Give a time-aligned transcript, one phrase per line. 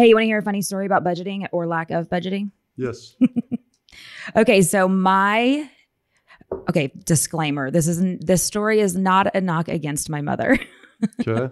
[0.00, 2.52] Hey, you want to hear a funny story about budgeting or lack of budgeting?
[2.76, 3.16] Yes.
[4.36, 5.68] Okay, so my
[6.68, 7.72] okay, disclaimer.
[7.72, 10.58] This isn't this story is not a knock against my mother.
[11.26, 11.48] Okay.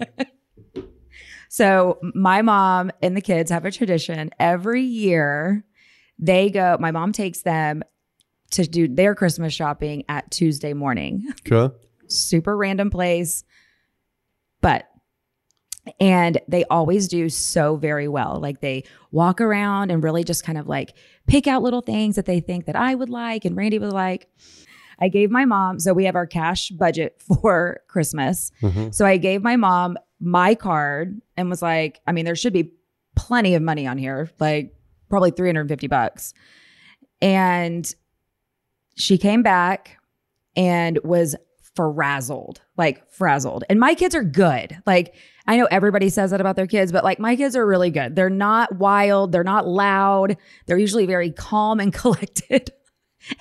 [1.49, 5.65] So my mom and the kids have a tradition every year.
[6.19, 7.83] They go, my mom takes them
[8.53, 11.27] to do their Christmas shopping at Tuesday morning.
[11.51, 11.75] Okay.
[12.09, 13.43] Super random place.
[14.61, 14.87] But
[16.01, 18.39] and they always do so very well.
[18.41, 20.95] Like they walk around and really just kind of like
[21.27, 24.29] pick out little things that they think that I would like and Randy would like.
[25.01, 28.51] I gave my mom, so we have our cash budget for Christmas.
[28.63, 28.93] Mhm.
[28.95, 32.73] So I gave my mom my card and was like, I mean, there should be
[33.15, 34.75] plenty of money on here, like
[35.09, 36.35] probably 350 bucks.
[37.23, 37.93] And
[38.97, 39.97] she came back
[40.57, 41.37] and was
[41.77, 43.65] frazzled, like frazzled.
[43.69, 44.77] And my kids are good.
[44.87, 45.15] Like,
[45.49, 48.15] I know everybody says that about their kids, but like my kids are really good.
[48.15, 52.71] They're not wild, they're not loud, they're usually very calm and collected.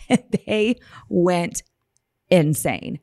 [0.10, 1.64] and they went
[2.30, 3.00] insane.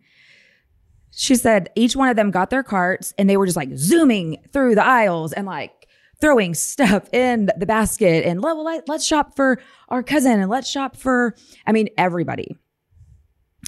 [1.10, 4.38] She said each one of them got their carts and they were just like zooming
[4.54, 5.86] through the aisles and like
[6.18, 10.96] throwing stuff in the basket and well, let's shop for our cousin and let's shop
[10.96, 12.56] for, I mean, everybody.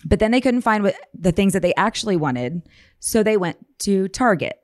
[0.07, 2.63] But then they couldn't find what the things that they actually wanted.
[3.01, 4.59] So they went to Target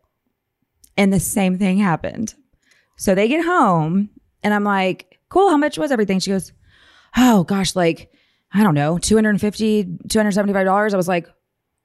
[0.96, 2.34] and the same thing happened.
[2.96, 4.10] So they get home
[4.42, 6.18] and I'm like, cool, how much was everything?
[6.20, 6.52] She goes,
[7.16, 8.10] oh gosh, like,
[8.52, 10.92] I don't know, $250, $275.
[10.92, 11.26] I was like,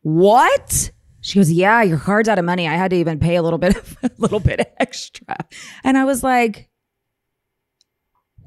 [0.01, 0.91] what?
[1.21, 2.67] She goes, yeah, your card's out of money.
[2.67, 5.37] I had to even pay a little bit of a little bit extra.
[5.83, 6.69] And I was like,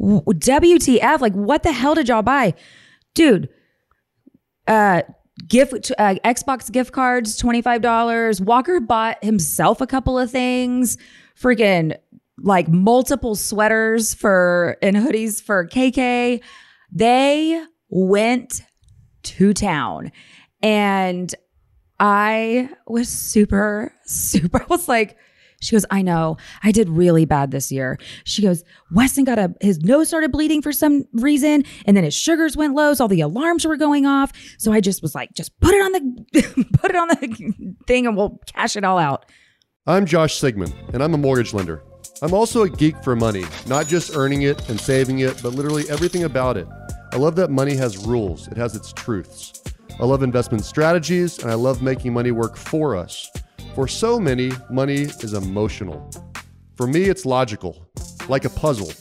[0.00, 1.20] WTF?
[1.20, 2.54] Like, what the hell did y'all buy?
[3.14, 3.48] Dude,
[4.66, 5.02] uh,
[5.48, 8.40] gift, uh, Xbox gift cards, $25.
[8.40, 10.96] Walker bought himself a couple of things.
[11.40, 11.96] Freaking
[12.42, 16.42] like multiple sweaters for and hoodies for KK.
[16.92, 18.62] They went
[19.22, 20.12] to town.
[20.62, 21.34] And
[21.98, 25.16] I was super, super, I was like,
[25.60, 27.98] she goes, I know, I did really bad this year.
[28.24, 31.64] She goes, Weston got a, his nose started bleeding for some reason.
[31.84, 32.94] And then his sugars went low.
[32.94, 34.32] So all the alarms were going off.
[34.58, 38.06] So I just was like, just put it on the, put it on the thing
[38.06, 39.26] and we'll cash it all out.
[39.86, 41.82] I'm Josh Sigmund, and I'm a mortgage lender.
[42.22, 45.88] I'm also a geek for money, not just earning it and saving it, but literally
[45.88, 46.68] everything about it.
[47.12, 49.62] I love that money has rules, it has its truths.
[49.98, 53.30] I love investment strategies, and I love making money work for us.
[53.74, 56.10] For so many, money is emotional.
[56.74, 57.86] For me, it's logical,
[58.28, 58.92] like a puzzle.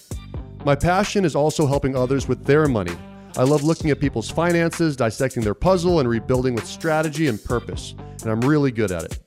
[0.64, 2.96] My passion is also helping others with their money.
[3.36, 7.96] I love looking at people's finances, dissecting their puzzle, and rebuilding with strategy and purpose,
[8.22, 9.20] and I'm really good at it.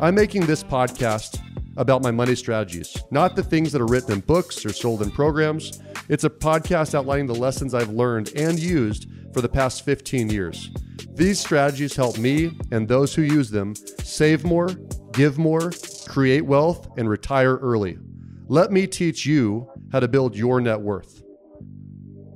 [0.00, 1.40] I'm making this podcast
[1.78, 5.10] about my money strategies, not the things that are written in books or sold in
[5.10, 5.80] programs.
[6.10, 10.70] It's a podcast outlining the lessons I've learned and used for the past 15 years.
[11.10, 14.68] These strategies help me and those who use them save more,
[15.12, 15.72] give more,
[16.06, 17.98] create wealth, and retire early.
[18.46, 21.22] Let me teach you how to build your net worth.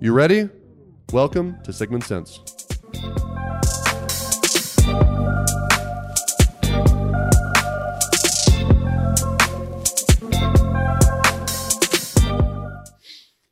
[0.01, 0.49] You ready?
[1.13, 2.41] Welcome to Sigmund Sense.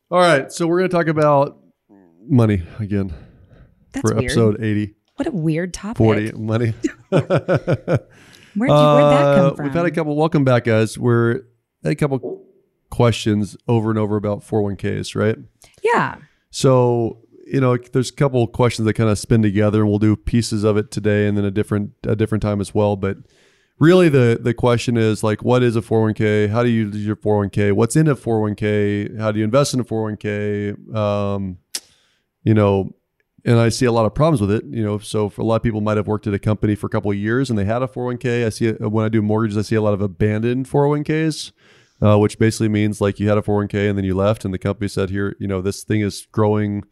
[0.09, 1.59] All right, so we're going to talk about
[2.29, 3.13] money again
[4.01, 4.31] That's for weird.
[4.31, 5.97] episode 80, What a weird topic.
[5.97, 6.73] 40, money.
[7.09, 9.65] Where'd, you, where'd that Uh, come from?
[9.65, 10.15] We've had a couple.
[10.15, 10.97] Welcome back, guys.
[10.97, 11.41] We're
[11.83, 12.43] had a couple
[12.89, 15.37] questions over and over about 401ks, right?
[15.83, 16.15] yeah.
[16.49, 20.15] So you know, there's a couple questions that kind of spin together, and we'll do
[20.15, 22.95] pieces of it today, and then a different a different time as well.
[22.95, 23.17] But
[23.79, 26.49] really, the the question is like, what is a 401k?
[26.49, 27.73] How do you use your 401k?
[27.73, 29.19] What's in a 401k?
[29.19, 30.95] How do you invest in a 401k?
[30.95, 31.57] Um,
[32.43, 32.91] you know,
[33.47, 34.65] and I see a lot of problems with it.
[34.65, 36.85] You know, so for a lot of people might have worked at a company for
[36.85, 38.45] a couple of years and they had a 401k.
[38.45, 41.51] I see it when I do mortgages, I see a lot of abandoned 401ks.
[41.99, 44.59] Uh, which basically means like you had a 401k and then you left, and the
[44.59, 46.83] company said, "Here, you know, this thing is growing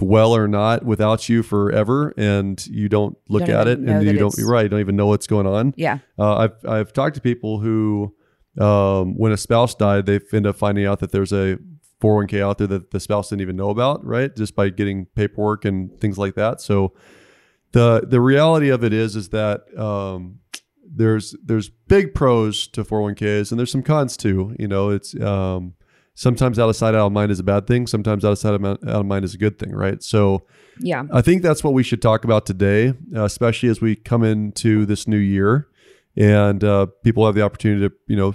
[0.00, 4.18] well or not without you forever and you don't look Don't at it and you
[4.18, 5.98] don't right you don't even know what's going on Yeah.
[6.18, 8.14] uh, I've, I've talked to people who
[8.58, 11.58] um, when a spouse died they end up finding out that there's a
[12.00, 14.34] 401k out there that the spouse didn't even know about right?
[14.34, 16.60] Just by getting paperwork and things like that.
[16.60, 16.94] So
[17.72, 20.38] the the reality of it is is that um,
[20.84, 24.90] there's there's big pros to 401ks and there's some cons too you know?
[24.90, 25.74] It's um,
[26.14, 27.86] sometimes out of sight out of mind is a bad thing.
[27.86, 30.02] Sometimes out of sight out of mind is a good thing right?
[30.02, 30.46] So
[30.80, 31.04] Yeah.
[31.12, 35.08] I think that's what we should talk about today, especially as we come into this
[35.08, 35.68] new year
[36.16, 38.32] and uh, people have the opportunity to, you know,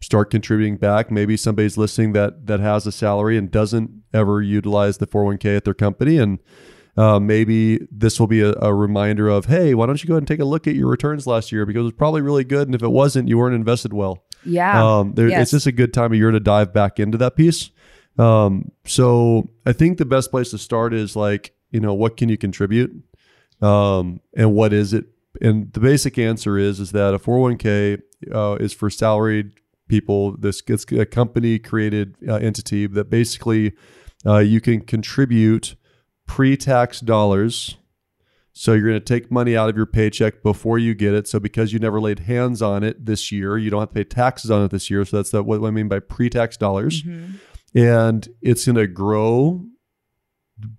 [0.00, 1.10] start contributing back.
[1.10, 5.64] Maybe somebody's listening that that has a salary and doesn't ever utilize the 401k at
[5.64, 6.38] their company, and
[6.96, 10.22] uh, maybe this will be a, a, reminder of, hey, why don't you go ahead
[10.22, 12.66] and take a look at your returns last year because it was probably really good,
[12.66, 14.24] and if it wasn't, you weren't invested well.
[14.44, 15.42] Yeah, um, there, yes.
[15.42, 17.70] it's just a good time of year to dive back into that piece.
[18.18, 22.28] Um, so I think the best place to start is like, you know, what can
[22.28, 22.90] you contribute,
[23.62, 25.06] um, and what is it?
[25.40, 28.02] And the basic answer is is that a 401k
[28.34, 29.52] uh, is for salaried
[29.88, 30.36] people.
[30.36, 33.72] This it's a company created uh, entity that basically
[34.26, 35.76] uh, you can contribute
[36.26, 37.76] pre-tax dollars.
[38.52, 41.28] So you're going to take money out of your paycheck before you get it.
[41.28, 44.04] So because you never laid hands on it this year, you don't have to pay
[44.04, 45.04] taxes on it this year.
[45.04, 47.02] So that's the, what I mean by pre-tax dollars.
[47.04, 47.78] Mm-hmm.
[47.78, 49.64] And it's going to grow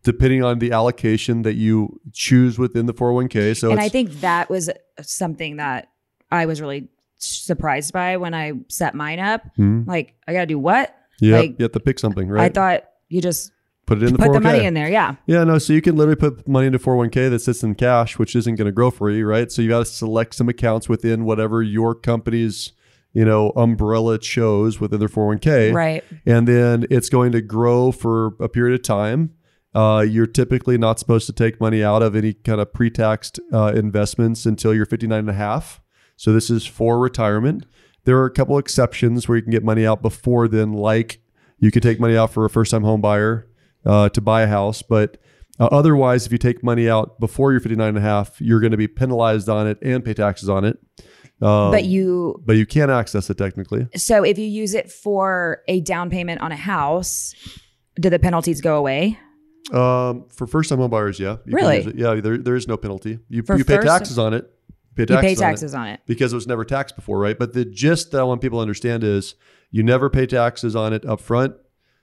[0.04, 3.58] depending on the allocation that you choose within the 401k.
[3.58, 4.70] So And I think that was
[5.02, 5.90] something that
[6.32, 9.44] I was really surprised by when I set mine up.
[9.58, 9.90] Mm-hmm.
[9.90, 10.96] Like, I got to do what?
[11.22, 12.46] Yeah, like, you have to pick something, right?
[12.46, 13.52] I thought you just
[13.86, 14.34] put it in the put 401k.
[14.34, 14.90] the money in there.
[14.90, 15.16] Yeah.
[15.26, 15.58] Yeah, no.
[15.58, 18.68] So you can literally put money into 401k that sits in cash, which isn't going
[18.68, 19.52] to grow for you, right?
[19.52, 22.72] So you got to select some accounts within whatever your company's
[23.14, 26.04] you know umbrella chose within their 401k, right?
[26.26, 29.34] And then it's going to grow for a period of time.
[29.74, 33.72] Uh, you're typically not supposed to take money out of any kind of pre-taxed uh,
[33.76, 35.80] investments until you're 59 and a half.
[36.20, 37.66] So this is for retirement.
[38.04, 41.22] There are a couple exceptions where you can get money out before then, like
[41.60, 43.48] you could take money out for a first time home buyer
[43.86, 44.82] uh, to buy a house.
[44.82, 45.16] But
[45.62, 48.72] uh, otherwise, if you take money out before you're 59 and a half, you're going
[48.72, 50.78] to be penalized on it and pay taxes on it.
[51.42, 53.88] Um, but you but you can't access it technically.
[53.96, 57.34] So if you use it for a down payment on a house,
[57.98, 59.18] do the penalties go away?
[59.72, 61.38] Um, for first time home buyers, yeah.
[61.46, 61.94] really?
[61.96, 63.20] Yeah, there, there is no penalty.
[63.30, 64.52] You, you pay taxes on it
[65.06, 67.20] pay taxes, you pay taxes on, it on, it because it was never taxed before,
[67.20, 67.38] right?
[67.38, 69.36] But the gist that I want people to understand is
[69.72, 71.56] you never pay taxes on it up front.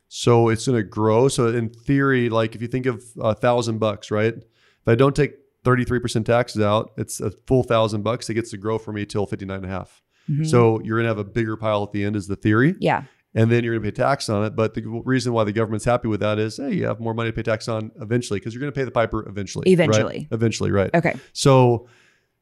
[0.08, 1.28] So it's going to grow.
[1.28, 4.34] So in theory, like if you think of a thousand bucks, right?
[4.34, 5.34] If I don't take
[5.64, 8.30] 33% taxes out, it's a full thousand bucks.
[8.30, 10.02] It gets to grow for me till 59 and a half.
[10.30, 10.44] Mm-hmm.
[10.44, 12.74] So you're going to have a bigger pile at the end is the theory.
[12.80, 13.02] Yeah.
[13.34, 14.56] And then you're going to pay tax on it.
[14.56, 17.30] But the reason why the government's happy with that is, hey, you have more money
[17.30, 19.70] to pay tax on eventually because you're going to pay the piper eventually.
[19.70, 20.18] Eventually.
[20.18, 20.28] Right?
[20.30, 20.90] Eventually, right.
[20.94, 21.16] Okay.
[21.32, 21.88] So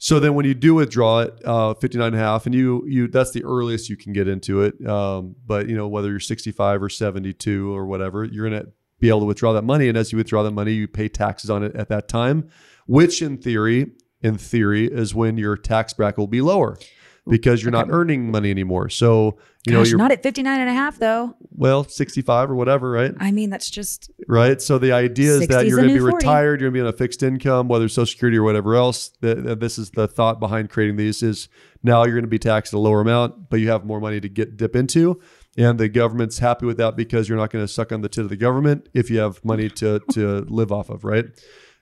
[0.05, 3.09] so then when you do withdraw it, uh, 59 and a half, and you, you,
[3.09, 4.87] that's the earliest you can get into it.
[4.87, 8.71] Um, but you know, whether you're 65 or 72 or whatever, you're going to
[9.01, 9.89] be able to withdraw that money.
[9.89, 12.51] And as you withdraw that money, you pay taxes on it at that time,
[12.87, 16.77] which in theory, in theory is when your tax bracket will be lower
[17.26, 17.88] because you're okay.
[17.88, 18.91] not earning money anymore.
[18.91, 21.35] So, you Gosh, know, you're not at 59 and a half though.
[21.56, 23.12] Well, 65 or whatever, right?
[23.19, 24.61] I mean, that's just right.
[24.61, 26.17] So the idea is that you're going to be 40.
[26.17, 28.75] retired, you're going to be on a fixed income, whether it's Social Security or whatever
[28.75, 29.11] else.
[29.21, 31.49] This is the thought behind creating these is
[31.82, 34.20] now you're going to be taxed at a lower amount, but you have more money
[34.20, 35.20] to get dip into.
[35.56, 38.25] And the government's happy with that because you're not going to suck on the tit
[38.25, 41.27] of the government if you have money to to live off of, right?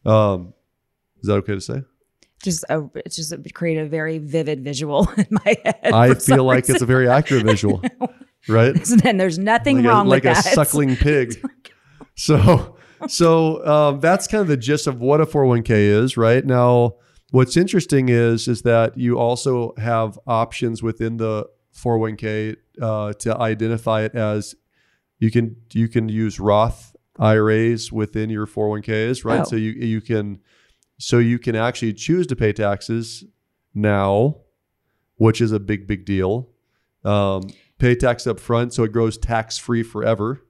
[0.05, 0.55] Um,
[1.21, 1.83] is that okay to say?
[2.43, 5.93] Just a it's just a, create a very vivid visual in my head.
[5.93, 6.77] I feel like reason.
[6.77, 7.83] it's a very accurate visual,
[8.49, 8.77] right?
[9.05, 10.45] And there's nothing like wrong a, like with that.
[10.45, 11.45] Like a suckling pig.
[12.17, 12.77] so,
[13.09, 16.45] so um, that's kind of the gist of what a 401k is, right?
[16.45, 16.97] Now,
[17.31, 24.03] what's interesting is is that you also have options within the 401k uh, to identify
[24.03, 24.55] it as
[25.19, 29.41] you can you can use Roth IRAs within your 401ks, right?
[29.41, 29.45] Oh.
[29.45, 30.41] So you you can
[31.03, 33.25] so you can actually choose to pay taxes
[33.75, 34.37] now,
[35.17, 36.49] which is a big, big deal.
[37.05, 40.45] Um, pay tax up front so it grows tax free forever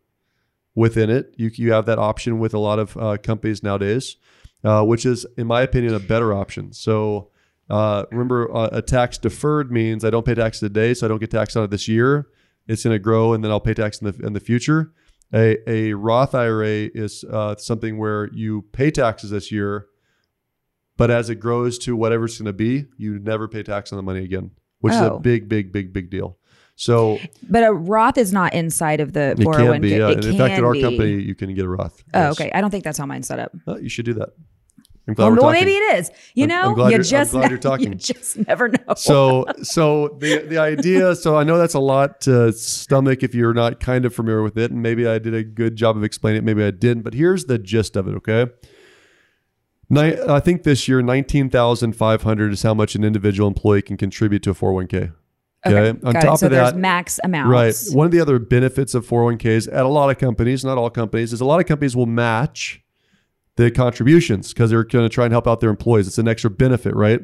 [0.74, 1.34] within it.
[1.38, 4.16] You, you have that option with a lot of uh, companies nowadays,
[4.62, 6.74] uh, which is, in my opinion, a better option.
[6.74, 7.30] So
[7.70, 11.18] uh, remember, uh, a tax deferred means I don't pay tax today, so I don't
[11.18, 12.26] get taxed on it this year.
[12.68, 14.92] It's going to grow, and then I'll pay tax in the in the future.
[15.32, 19.86] A, a Roth IRA is uh, something where you pay taxes this year,
[21.02, 23.96] but as it grows to whatever it's going to be, you never pay tax on
[23.96, 24.96] the money again, which oh.
[24.96, 25.18] is a oh.
[25.18, 26.38] big, big, big, big deal.
[26.76, 27.18] So,
[27.50, 29.42] but a Roth is not inside of the 401k.
[29.42, 29.94] It can be.
[30.00, 30.16] Oh yeah.
[30.16, 30.80] It in fact, at our be.
[30.80, 32.04] company, you can get a Roth.
[32.14, 32.40] Oh, yes.
[32.40, 32.52] okay.
[32.54, 33.50] I don't think that's how mine's set up.
[33.80, 34.28] you should do that.
[35.08, 36.12] I'm glad well, well maybe it is.
[36.34, 37.88] You know, I'm, you just I'm glad you're talking.
[37.88, 38.94] You just never know.
[38.94, 41.16] So, so the the idea.
[41.16, 44.56] So I know that's a lot to stomach if you're not kind of familiar with
[44.56, 46.44] it, and maybe I did a good job of explaining it.
[46.44, 48.14] Maybe I didn't, but here's the gist of it.
[48.18, 48.46] Okay.
[49.90, 54.54] I think this year, 19,500 is how much an individual employee can contribute to a
[54.54, 55.12] 401k.
[55.64, 55.76] Okay.
[55.76, 56.00] okay.
[56.04, 57.50] On top so of that, max amount.
[57.50, 57.74] Right.
[57.92, 61.32] One of the other benefits of 401ks at a lot of companies, not all companies,
[61.32, 62.82] is a lot of companies will match
[63.56, 66.08] the contributions because they're going to try and help out their employees.
[66.08, 67.20] It's an extra benefit, right?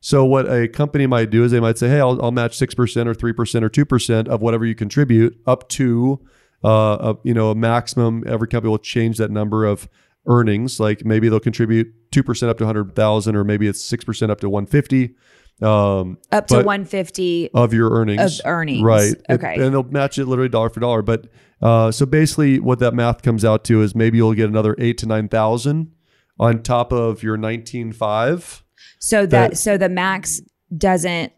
[0.00, 2.74] So what a company might do is they might say, "Hey, I'll, I'll match six
[2.74, 6.20] percent or three percent or two percent of whatever you contribute up to,
[6.64, 9.88] uh, a, you know, a maximum." Every company will change that number of
[10.26, 10.78] earnings.
[10.80, 14.30] Like maybe they'll contribute two percent up to hundred thousand, or maybe it's six percent
[14.32, 15.16] up to one fifty.
[15.60, 18.40] Um, Up to 150 of your earnings.
[18.40, 18.82] of earnings.
[18.82, 19.12] Right.
[19.12, 19.54] It- Okay.
[19.60, 21.02] and they'll match it literally dollar for dollar.
[21.02, 21.28] But
[21.60, 24.98] uh, so basically, what that math comes out to is maybe you'll get another eight
[24.98, 25.92] to nine thousand
[26.40, 28.64] on top of your nineteen five.
[28.98, 30.40] So that, That- so the max
[30.76, 31.32] doesn't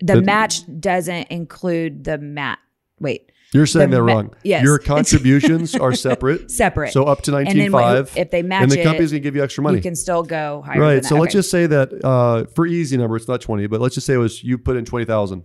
[0.00, 2.58] the match doesn't include the mat.
[3.00, 4.34] Wait, You're saying The that wrong.
[4.42, 4.62] yes.
[4.64, 4.78] Your
[5.12, 6.50] contributions are separate.
[6.62, 6.92] separate.
[6.92, 9.20] So up to and nineteen then what- five, if they match and the company's gonna
[9.20, 9.76] give you extra money.
[9.76, 10.80] you can still go higher.
[10.80, 11.04] right.
[11.04, 14.06] So let's just say that uh, for easy number, it's not twenty, but let's just
[14.06, 15.44] say it was you put in twenty thousand,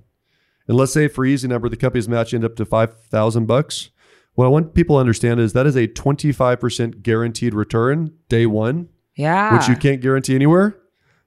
[0.67, 3.89] and let's say for easy number, the company's match end up to five thousand bucks.
[4.35, 8.13] What I want people to understand is that is a twenty five percent guaranteed return
[8.29, 8.87] day one.
[9.15, 10.77] yeah, which you can't guarantee anywhere,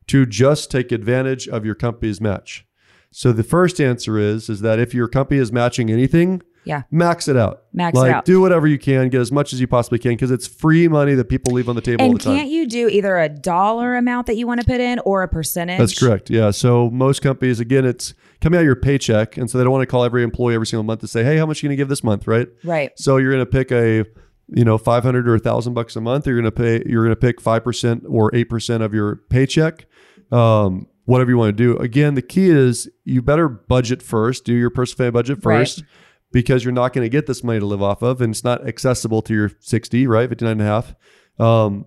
[0.06, 2.64] to just take advantage of your company's match.
[3.10, 7.26] So the first answer is is that if your company is matching anything, yeah, max
[7.28, 7.64] it out.
[7.72, 8.24] max like it out.
[8.24, 11.14] do whatever you can, get as much as you possibly can because it's free money
[11.14, 12.36] that people leave on the table all And the time.
[12.36, 15.28] can't you do either a dollar amount that you want to put in or a
[15.28, 15.78] percentage?
[15.78, 16.30] That's correct.
[16.30, 16.50] Yeah.
[16.50, 19.82] So most companies, again, it's coming out of your paycheck, and so they don't want
[19.82, 21.76] to call every employee every single month to say, "Hey, how much are you going
[21.76, 22.48] to give this month?" Right.
[22.64, 22.90] Right.
[22.98, 24.04] So you're going to pick a,
[24.48, 26.26] you know, 500 or 1000 bucks a month.
[26.26, 29.86] You're going to pay, you're going to pick 5% or 8% of your paycheck.
[30.32, 31.76] Um, whatever you want to do.
[31.78, 35.82] Again, the key is you better budget first, do your personal budget Right.
[36.32, 38.66] Because you're not going to get this money to live off of and it's not
[38.66, 40.28] accessible to your 60, right?
[40.28, 40.94] 59 and a half.
[41.38, 41.86] Um,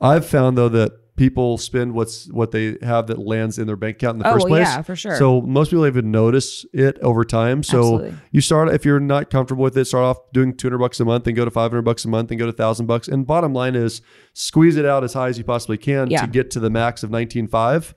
[0.00, 3.96] I've found though that people spend what's what they have that lands in their bank
[3.96, 4.68] account in the oh, first well, place.
[4.68, 5.16] yeah, for sure.
[5.16, 7.62] So most people even notice it over time.
[7.62, 8.14] So Absolutely.
[8.32, 11.26] you start if you're not comfortable with it, start off doing 200 bucks a month
[11.26, 13.06] and go to 500 bucks a month and go to 1000 bucks.
[13.06, 14.00] And bottom line is
[14.32, 16.22] squeeze it out as high as you possibly can Yeah.
[16.22, 17.92] to get to the max of 19.5.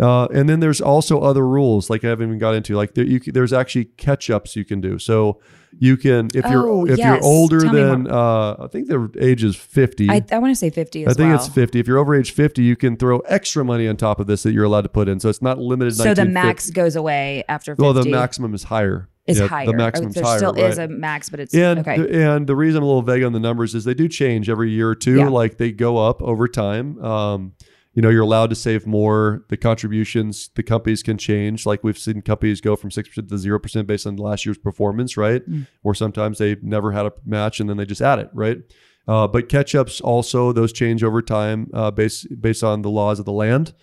[0.00, 3.04] Uh, and then there's also other rules like I haven't even got into like there,
[3.04, 4.98] you, there's actually catch ups you can do.
[4.98, 5.40] So
[5.78, 6.50] you can if Oh,
[6.84, 7.06] you're if yes.
[7.06, 10.10] you're older Tell than uh, I think the age is 50.
[10.10, 11.36] I, I want to say 50 I think well.
[11.36, 11.78] it's 50.
[11.78, 14.52] If you're over age 50, you can throw extra money on top of this that
[14.52, 15.20] you're allowed to put in.
[15.20, 15.94] So it's not limited.
[15.94, 17.82] so the max goes away after 50.
[17.82, 19.08] Well, the maximum is higher.
[19.28, 19.66] is Yeah, higher.
[19.66, 20.38] The Oh, maximum's there higher.
[20.38, 20.64] still right.
[20.64, 22.22] is a max, but it's and okay.
[22.24, 24.70] and the reason I'm a little vague on the numbers is they do change every
[24.72, 25.18] year or two.
[25.18, 25.28] Yeah.
[25.28, 26.98] Like they go up over time.
[27.02, 27.52] Um,
[27.94, 29.44] you know, you're allowed to save more.
[29.48, 31.64] The contributions, the companies can change.
[31.64, 34.58] Like we've seen companies go from six percent to zero percent based on last year's
[34.58, 35.48] performance, right?
[35.48, 35.66] Mm.
[35.82, 38.58] Or sometimes they never had a match and then they just add it, right?
[39.06, 43.18] Uh, but catch ups also those change over time uh, based based on the laws
[43.18, 43.74] of the land.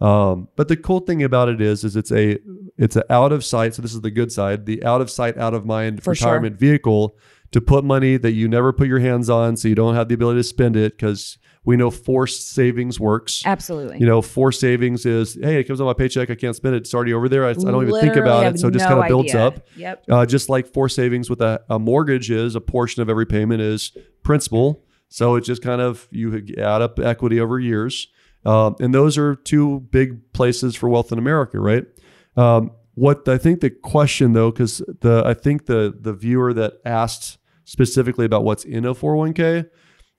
[0.00, 2.38] Um, but the cool thing about it is, is it's a
[2.78, 3.74] it's an out of sight.
[3.74, 6.28] So this is the good side, the out of sight, out of mind For sure.
[6.28, 7.16] retirement vehicle
[7.52, 10.14] to put money that you never put your hands on, so you don't have the
[10.14, 13.42] ability to spend it because we know forced savings works.
[13.44, 13.98] Absolutely.
[13.98, 16.78] You know, forced savings is hey, it comes on my paycheck, I can't spend it.
[16.78, 17.44] It's already over there.
[17.44, 19.46] I, I don't even think about it, so it just no kind of builds idea.
[19.46, 19.66] up.
[19.76, 20.04] Yep.
[20.08, 23.60] Uh, just like forced savings with a, a mortgage is a portion of every payment
[23.60, 24.84] is principal.
[25.08, 28.08] So it just kind of you add up equity over years.
[28.46, 31.84] Um, and those are two big places for wealth in America, right?
[32.36, 36.74] Um, what I think the question though, because the I think the the viewer that
[36.84, 39.68] asked specifically about what's in a 401k,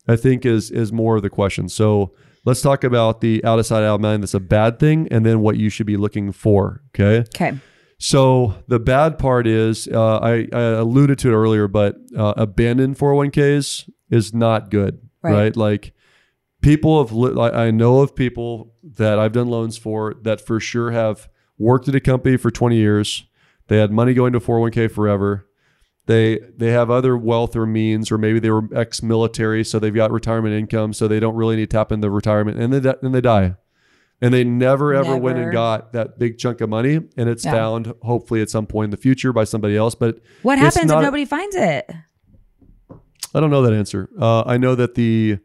[0.08, 1.70] I think is is more of the question.
[1.70, 2.14] So
[2.46, 4.24] let's talk about the out of sight, out of mind.
[4.24, 6.82] That's a bad thing, and then what you should be looking for.
[6.96, 7.20] Okay.
[7.36, 7.58] Okay.
[7.98, 12.98] So the bad part is, uh, I, I alluded to it earlier, but uh, abandoned
[12.98, 15.34] 401ks is not good, Right.
[15.34, 15.56] right?
[15.56, 15.94] Like
[16.62, 20.60] people have, li- I I know of people that I've done loans for that for
[20.60, 21.30] sure have
[21.60, 23.24] worked at a company for 20 years.
[23.68, 25.48] They had money going to 401k forever.
[26.12, 30.12] They they have other wealth or means, or maybe they were ex-military, so they've got
[30.12, 33.22] retirement income, so they don't really need to tap into retirement, and they and they
[33.22, 33.56] die,
[34.22, 37.54] and they never ever went and got that big chunk of money, and it's Yeah.
[37.54, 39.96] found hopefully at some point in the future by somebody else.
[39.96, 41.90] But What happens not- if nobody finds it?
[43.34, 44.10] I don't know that answer.
[44.20, 45.38] Uh, I know that the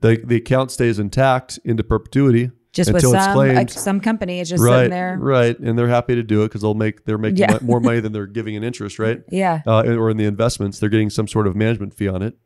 [0.00, 4.48] the the account stays intact into perpetuity Just until with some like, some company is
[4.48, 5.16] just right, sitting there.
[5.20, 7.58] right, and they're happy to do it because they'll make they're making Yeah.
[7.62, 9.22] more money than they're giving in interest, right?
[9.30, 9.62] Yeah.
[9.66, 12.36] uh, or in the investments, they're getting some sort of management fee on it.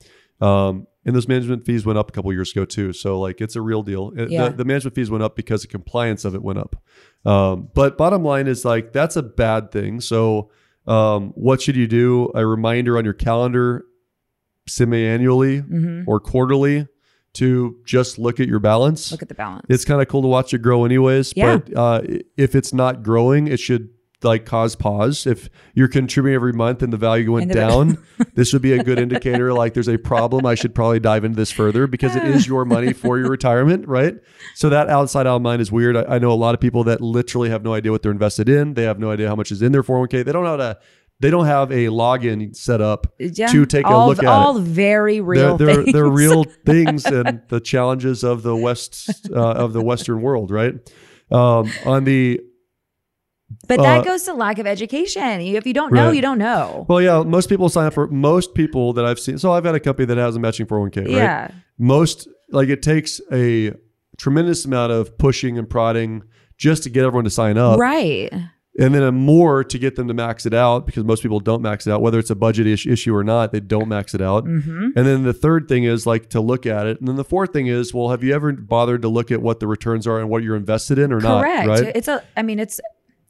[0.40, 2.92] Um, and those management fees went up a couple years ago too.
[2.92, 4.12] So like it's a real deal.
[4.14, 4.50] Yeah.
[4.50, 6.76] The, the management fees went up because the compliance of it went up.
[7.24, 10.00] Um, but bottom line is like that's a bad thing.
[10.02, 10.50] So
[10.86, 12.30] um, what should you do?
[12.34, 13.84] A reminder on your calendar,
[14.66, 16.86] semi-annually hmm or quarterly,
[17.38, 19.12] to just look at your balance.
[19.12, 19.66] Look at the balance.
[19.68, 21.32] It's kind of cool to watch it grow, anyways.
[21.36, 21.58] Yeah.
[21.58, 22.02] But uh,
[22.36, 23.90] if it's not growing, it should
[24.24, 25.26] like cause pause.
[25.26, 28.04] If you're contributing every month and the value went down,
[28.34, 29.52] this would be a good indicator.
[29.52, 30.44] Like there's a problem.
[30.46, 33.86] I should probably dive into this further because it is your money for your retirement,
[33.86, 34.16] right?
[34.56, 35.96] So that outside out mind is weird.
[35.96, 38.48] I, I know a lot of people that literally have no idea what they're invested
[38.48, 38.74] in.
[38.74, 40.24] They have no idea how much is in their 401k.
[40.24, 40.78] They don't know how to.
[41.20, 43.48] They don't have a login set up Yeah.
[43.48, 44.62] to take a look at all it.
[44.62, 45.92] very real they're, they're, things.
[45.92, 50.74] they're real things and the challenges of the west uh, of the Western world, right?
[51.30, 52.40] Um, on the
[53.66, 55.40] But that Uh, goes to lack of education.
[55.40, 56.14] If you don't know, Right.
[56.16, 56.86] you don't know.
[56.88, 59.38] well, yeah, most people sign up for most people that I've seen.
[59.38, 61.10] So I've had a company that has a matching 401k, right?
[61.10, 61.50] Yeah.
[61.78, 63.72] Most like it takes a
[64.18, 66.22] tremendous amount of pushing and prodding
[66.56, 68.32] just to get everyone to sign up, Right.
[68.78, 71.60] And then a more to get them to max it out because most people don't
[71.62, 73.52] max it out, whether it's a budget ish- issue or not.
[73.52, 74.44] They don't max it out.
[74.44, 76.98] hmm And then the third thing is like to look at it.
[77.00, 79.60] And then the fourth thing is, well, have you ever bothered to look at what
[79.60, 81.66] the returns are and what you're invested in or Correct.
[81.66, 81.80] not?
[81.80, 81.92] Right.
[81.96, 82.22] It's a.
[82.36, 82.80] I mean, it's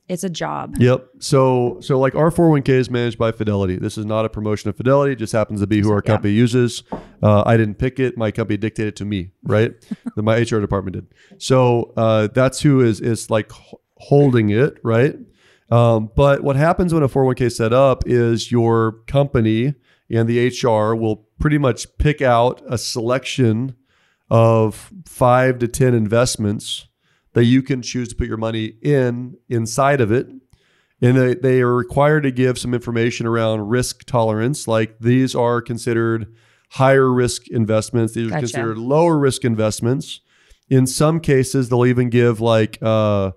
[0.08, 0.76] it's a job.
[0.78, 1.06] Yep.
[1.18, 3.76] So so like our 401k is managed by Fidelity.
[3.76, 5.12] This is not a promotion of Fidelity.
[5.12, 6.12] It just happens to be who our Yeah.
[6.12, 6.82] company uses.
[7.22, 8.16] Uh, I didn't pick it.
[8.16, 9.72] My company dictated to me, right?
[10.16, 11.06] That My HR department did.
[11.38, 13.50] So uh, that's who is is like
[13.96, 15.14] holding it, right?
[15.70, 19.74] Um, but what happens when a 401k is set up is your company
[20.10, 23.76] and the HR will pretty much pick out a selection
[24.30, 26.86] of five to 10 investments
[27.34, 30.28] that you can choose to put your money in inside of it.
[31.00, 34.66] And they, they are required to give some information around risk tolerance.
[34.66, 36.34] Like these are considered
[36.70, 38.40] higher risk investments, these are Gotcha.
[38.40, 40.20] considered lower risk investments.
[40.68, 43.32] In some cases, they'll even give like, uh,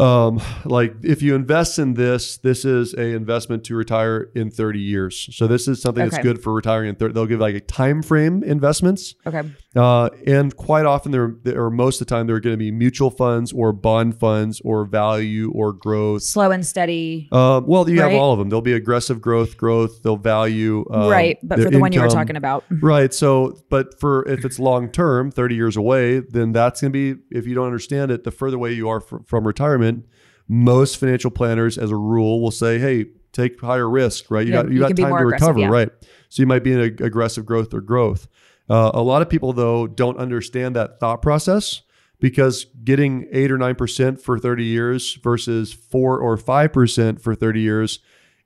[0.00, 4.78] um, like if you invest in this, this is a investment to retire in 30
[4.80, 5.28] years.
[5.36, 6.22] So this is something that's Okay.
[6.22, 7.14] good for retiring in 30.
[7.14, 9.14] They'll give like a time frame investments.
[9.26, 9.42] Okay.
[9.78, 12.72] Uh, and quite often, there or most of the time, there are going to be
[12.72, 16.22] mutual funds or bond funds or value or growth.
[16.22, 17.28] Slow and steady.
[17.30, 18.48] Um, well, you have all of them.
[18.48, 20.02] There'll be aggressive growth, growth.
[20.02, 21.38] They'll value um, right.
[21.44, 22.64] But for the one you were talking about.
[22.80, 23.12] Right.
[23.12, 27.20] So, but for if it's long term, 30 years away, then that's going to be,
[27.30, 30.06] if you don't understand it, the further away you are fr- from retirement,
[30.48, 34.46] most financial planners, as a rule, will say, hey, take higher risk, right?
[34.46, 35.68] You Yeah, got, you you got time to recover, yeah.
[35.68, 35.90] right?
[36.28, 38.28] So you might be in a, aggressive growth or growth.
[38.68, 41.82] Uh, a lot of people, though, don't understand that thought process
[42.20, 48.00] because getting eight or 9% for 30 years versus four or 5% for 30 years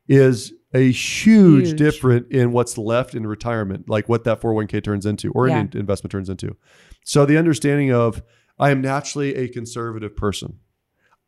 [0.09, 1.79] is a huge, Huge.
[1.79, 5.59] difference in what's left in retirement, like what that 401k turns into or Yeah.
[5.59, 6.57] any investment turns into.
[7.05, 8.23] So the understanding of
[8.59, 10.59] I am naturally a conservative person.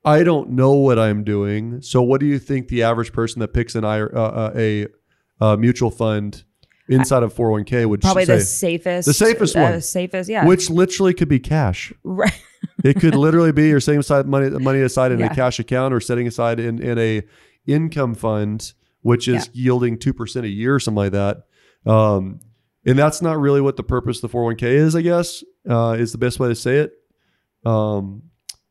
[0.05, 1.81] I don't know what I'm doing.
[1.83, 4.87] So what do you think the average person that picks an I uh, uh, a
[5.41, 6.45] uh, mutual fund
[6.89, 8.37] inside of 401k would Probably say?
[8.37, 9.07] the safest.
[9.07, 9.81] The safest one.
[9.81, 10.29] Safest.
[10.29, 10.45] Yeah.
[10.47, 11.93] Which literally could be cash.
[12.03, 12.33] Right.
[12.83, 15.33] It could literally be you're setting aside money money aside in Yeah.
[15.33, 17.23] a cash account or setting aside in, in a
[17.67, 21.45] income fund, which is yielding two percent a year or something like that.
[21.87, 22.41] Um,
[22.87, 26.13] and that's not really what the purpose of the 401k is, I guess, uh, is
[26.13, 26.93] the best way to say it.
[27.65, 28.25] Um,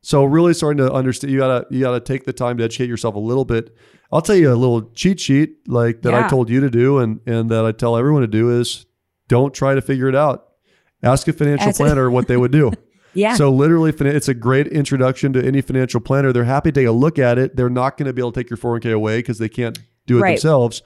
[0.04, 3.14] so really starting to understand you gotta you gotta take the time to educate yourself
[3.14, 3.74] a little bit.
[4.12, 7.20] I'll tell you a little cheat sheet like that I told you to do and
[7.26, 8.86] and that I tell everyone to do is
[9.28, 10.48] don't try to figure it out.
[11.02, 12.70] Ask a financial As a- planner what they would do.
[13.16, 13.34] Yeah.
[13.36, 16.32] So literally, it's a great introduction to any financial planner.
[16.32, 17.54] They're happy to take a look at it.
[17.54, 20.18] They're not going to be able to take your 401k away because they can't do
[20.18, 20.30] it Right.
[20.32, 20.82] themselves.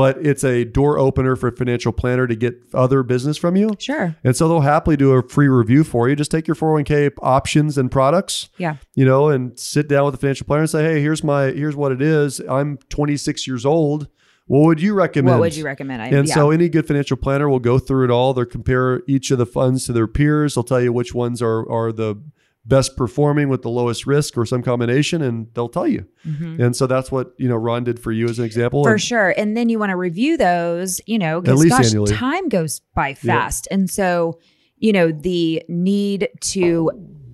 [0.00, 3.70] But it's a door opener for a financial planner to get other business from you.
[3.78, 4.16] sure.
[4.24, 6.16] And so they'll happily do a free review for you.
[6.16, 8.76] Just take your 401k options and products, Yeah.
[8.94, 11.76] you know, and sit down with the financial planner and say, "Hey, here's my here's
[11.76, 12.40] what it is.
[12.48, 14.08] I'm 26 years old.
[14.46, 16.00] What would you recommend?" What would you recommend?
[16.02, 16.34] I, And yeah.
[16.34, 18.32] so any good financial planner will go through it all.
[18.32, 20.54] They'll compare each of the funds to their peers.
[20.54, 22.16] They'll tell you which ones are are the
[22.66, 26.04] best performing with the lowest risk or some combination and they'll tell you.
[26.26, 26.60] Mhm.
[26.62, 28.84] And so that's what, you know, Ron did for you as an example.
[28.84, 29.34] For And- sure.
[29.36, 32.12] And then you want to review those, you know, because gosh, annually.
[32.14, 33.66] time goes by fast.
[33.70, 34.38] And so,
[34.76, 36.90] you know, the need to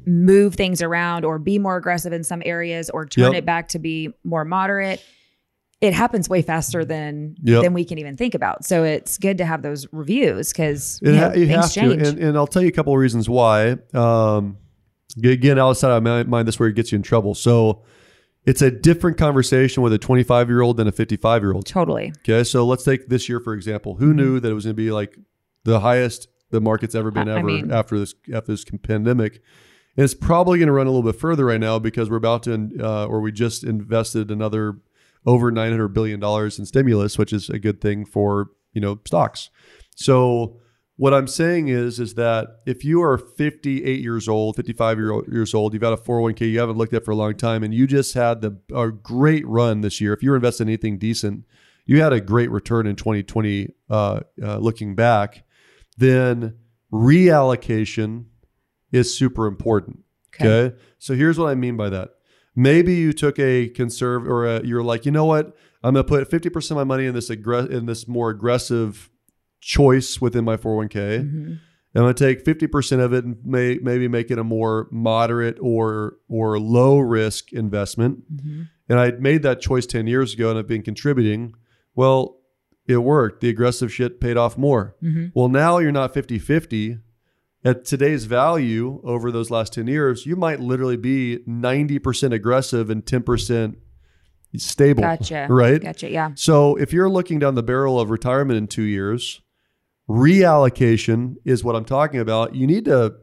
[0.07, 3.35] move things around or be more aggressive in some areas or turn Yep.
[3.35, 5.03] it back to be more moderate,
[5.81, 7.63] it happens way faster than Yep.
[7.65, 8.65] than we can even think about.
[8.65, 12.01] So it's good to have those reviews because It you, know, you things change.
[12.03, 12.09] to.
[12.11, 13.77] And, and I'll tell you a couple of reasons why.
[13.93, 14.59] Um,
[15.23, 17.35] again, outside of my mind, this is where it gets you in trouble.
[17.35, 17.83] So
[18.45, 21.67] it's a different conversation with a 25 year old than a 55 year old.
[21.67, 22.13] totally.
[22.19, 23.97] Okay, so let's take this year for example.
[23.97, 24.17] Who Mm-hmm.
[24.17, 25.17] knew that it was going to be like
[25.65, 29.41] the highest the market's ever been I ever mean- after this after this pandemic?
[29.97, 32.43] And it's probably going to run a little bit further right now because we're about
[32.43, 34.77] to, uh, or we just invested another
[35.25, 39.49] over 900 billion dollars in stimulus, which is a good thing for you know stocks.
[39.97, 40.59] So
[40.97, 45.53] what I'm saying is, is that if you are 58 years old, 55 year, years
[45.53, 47.87] old, you've got a 401k you haven't looked at for a long time, and you
[47.87, 50.15] just had the a great run this year.
[50.15, 51.45] If you were invested in anything decent,
[51.85, 53.69] you had a great return in 2020.
[53.91, 55.45] Uh, uh, looking back,
[55.99, 56.57] then
[56.93, 58.25] reallocation
[58.91, 60.01] is super important.
[60.35, 60.49] Okay.
[60.49, 60.77] Okay.
[60.99, 62.11] So here's what I mean by that.
[62.55, 65.55] Maybe you took a conserve or a, you're like, you know what?
[65.83, 69.11] I'm going to put 50% of my money in this aggr- in this more aggressive
[69.67, 71.19] choice within my 401k.
[71.19, 71.59] Mhm.
[71.95, 75.57] I'm going to take 50% of it and may, maybe make it a more moderate
[75.61, 78.21] or or low risk investment.
[78.33, 78.69] Mhm.
[78.89, 81.55] And I made that choice 10 years ago and I've been contributing.
[81.97, 82.37] Well,
[82.87, 83.41] it worked.
[83.41, 84.95] The aggressive shit paid off more.
[85.03, 85.33] Mhm.
[85.35, 86.99] Well, now you're not 50 50.
[87.65, 93.05] At today's value over those last 10 years, you might literally be 90% aggressive and
[93.05, 93.79] 10%
[94.57, 95.03] stable.
[95.03, 95.47] Gotcha.
[95.51, 95.83] Right?
[95.83, 96.09] Gotcha.
[96.11, 96.31] Yeah.
[96.37, 99.41] So if you're looking down the barrel of retirement in two years,
[100.09, 102.55] reallocation is what I'm talking about.
[102.55, 103.15] You need to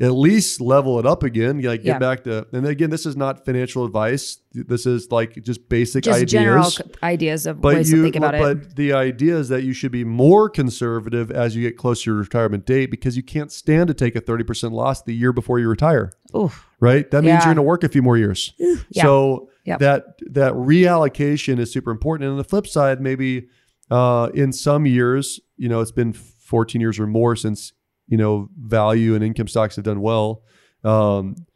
[0.00, 1.60] at least level it up again.
[1.60, 1.98] Like get Yeah.
[1.98, 4.38] back to, and again, this is not financial advice.
[4.54, 6.32] This is like just basic Just ideas.
[6.32, 6.70] general
[7.02, 8.40] ideas of But ways you, to think about it.
[8.40, 12.10] but the idea is that you should be more conservative as you get closer to
[12.12, 15.58] your retirement date because you can't stand to take a 30% loss the year before
[15.58, 16.66] you retire, Oof.
[16.80, 17.10] right?
[17.10, 17.38] That means Yeah.
[17.40, 18.54] you're going to work a few more years.
[18.58, 19.02] Yeah.
[19.02, 19.78] So Yep.
[19.80, 22.24] that that reallocation is super important.
[22.24, 23.48] And on the flip side, maybe
[23.90, 26.14] uh, in some years, you know, it's been
[26.52, 27.72] 14 years or more since
[28.08, 30.42] you know value and income stocks have done well.
[30.84, 31.46] Um,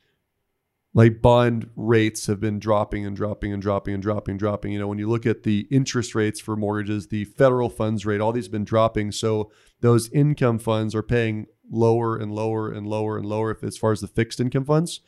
[0.95, 4.73] like bond rates have been dropping and dropping and dropping and dropping and dropping.
[4.73, 8.23] You know, when you look at the interest rates for mortgages, the federal funds rate,
[8.23, 9.13] all these have been dropping.
[9.13, 9.51] So
[9.83, 13.93] those income funds are paying lower and lower and lower and lower if, as far
[13.93, 15.03] as the fixed income funds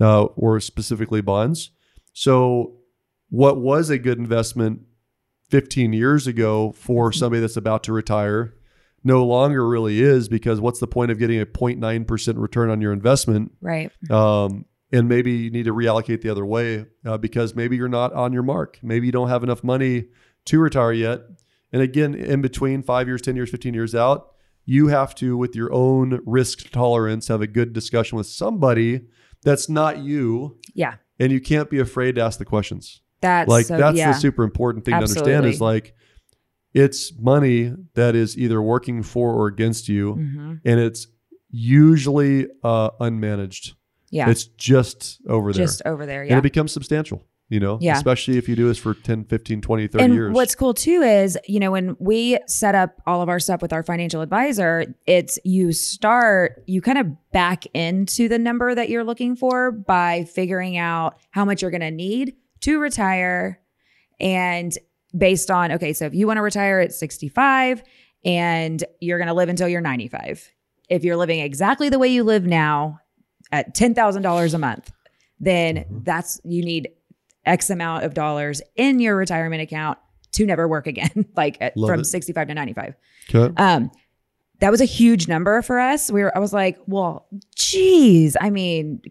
[0.00, 1.72] uh, or specifically bonds.
[2.14, 2.78] So
[3.28, 4.80] what was a good investment
[5.50, 8.54] 15 years ago for somebody that's about to retire
[9.04, 12.92] no longer really is because what's the point of getting a 0.9% return on your
[12.92, 13.92] investment right.
[14.10, 14.64] um,
[14.94, 18.32] and maybe you need to reallocate the other way uh, because maybe you're not on
[18.32, 18.78] your mark.
[18.80, 20.06] Maybe you don't have enough money
[20.46, 21.22] to retire yet.
[21.72, 24.28] And again, in between five years, 10 years, 15 years out,
[24.64, 29.02] you have to, with your own risk tolerance, have a good discussion with somebody
[29.42, 30.58] that's not you.
[30.74, 30.94] Yeah.
[31.18, 33.00] And you can't be afraid to ask the questions.
[33.20, 34.12] That's like, so, that's yeah.
[34.12, 35.94] the super important thing to understand is like,
[36.74, 40.16] it's money that is either working for or against you.
[40.16, 40.60] Mhm.
[40.64, 41.06] And it's
[41.50, 43.74] usually uh, unmanaged.
[44.10, 44.28] Yeah.
[44.30, 45.64] It's just over there.
[45.64, 46.22] just over there.
[46.22, 47.96] And it becomes substantial, you know, Yeah.
[47.96, 50.34] especially if you do this for 10, 15, 20, 30 and years.
[50.34, 53.72] what's cool too is, you know, when we set up all of our stuff with
[53.72, 59.04] our financial advisor, it's you start, you kind of back into the number that you're
[59.04, 63.60] looking for by figuring out how much you're going to need to retire.
[64.20, 64.72] And
[65.16, 67.82] based on, okay, so if you want to retire at 65
[68.24, 70.50] and you're going to live until you're 95,
[70.88, 72.98] if you're living exactly the way you live now
[73.52, 74.92] at $10,000 a month,
[75.40, 75.98] then Mm-hmm.
[76.04, 76.88] that's, you need
[77.44, 79.98] X amount of dollars in your retirement account
[80.32, 82.04] to never work again, like at, from it.
[82.04, 82.94] 65 to 95.
[83.34, 83.54] Okay.
[83.56, 83.90] Um,
[84.60, 86.10] that was a huge number for us.
[86.10, 89.02] We were, I was like, well, geez, I mean,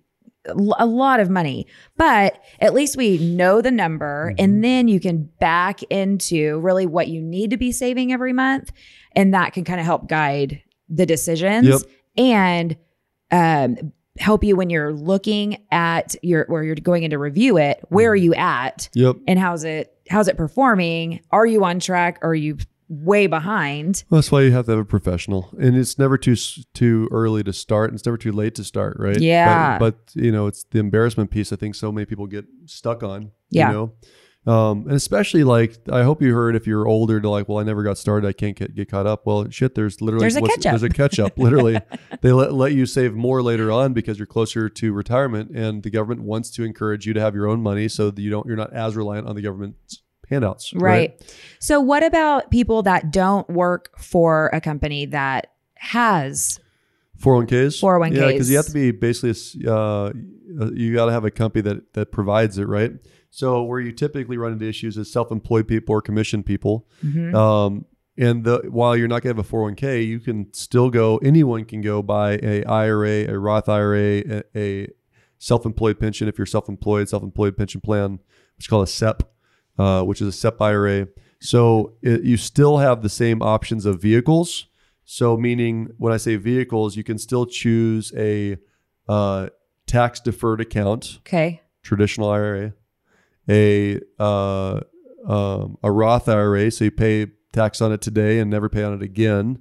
[0.47, 1.65] a lot of money,
[1.97, 4.43] but at least we know the number Mm-hmm.
[4.43, 8.71] and then you can back into really what you need to be saving every month.
[9.13, 11.81] And that can kind of help guide the decisions Yep.
[12.17, 12.77] and,
[13.31, 17.79] um, help you when you're looking at your, where you're going in to review it,
[17.89, 18.87] where are you at?
[18.93, 19.15] Yep.
[19.27, 22.57] and how's it how's it performing are you on track are you
[22.89, 26.35] way behind Well, that's why you have to have a professional, and it's never too
[26.73, 29.19] too early to start, and it's never too late to start, right?
[29.19, 29.77] Yeah.
[29.77, 31.51] But, but you know, it's the embarrassment piece.
[31.53, 33.31] I think so many people get stuck on.
[33.49, 33.67] Yeah.
[33.67, 33.93] You know,
[34.45, 37.63] um, and especially like I hope you heard if you're older to like, well, I
[37.63, 39.25] never got started, I can't get, get caught up.
[39.25, 40.63] Well, shit, there's literally There's a catch-up.
[40.63, 41.37] There's a catch up.
[41.37, 41.79] literally,
[42.21, 45.89] they let let you save more later on because you're closer to retirement, and the
[45.89, 48.57] government wants to encourage you to have your own money so that you don't you're
[48.57, 50.73] not as reliant on the government's handouts.
[50.73, 51.21] right.
[51.59, 56.59] so what about people that don't work for a company that has
[57.19, 58.15] 401ks 401ks.
[58.15, 60.11] yeah because you have to be basically a s- uh,
[60.73, 62.91] you got to have a company that that provides it right
[63.29, 67.33] so where you typically run into issues is self-employed people or commission people Mhm.
[67.33, 67.85] um,
[68.17, 71.65] and the, while you're not going to have a 401k you can still go anyone
[71.65, 74.87] can go buy a ira a roth ira a, a
[75.39, 78.13] self-employed pension if you're self-employed self-employed pension plan
[78.57, 79.32] which is called a sep
[79.77, 81.07] uh, which is a sep ira
[81.39, 84.67] so it, you still have the same options of vehicles
[85.05, 88.57] so, meaning when I say vehicles, you can still choose a
[89.07, 89.49] uh,
[89.85, 92.73] tax deferred account, okay traditional IRA,
[93.49, 94.79] a uh,
[95.27, 98.93] um, a Roth IRA, so you pay tax on it today and never pay on
[98.93, 99.59] it again.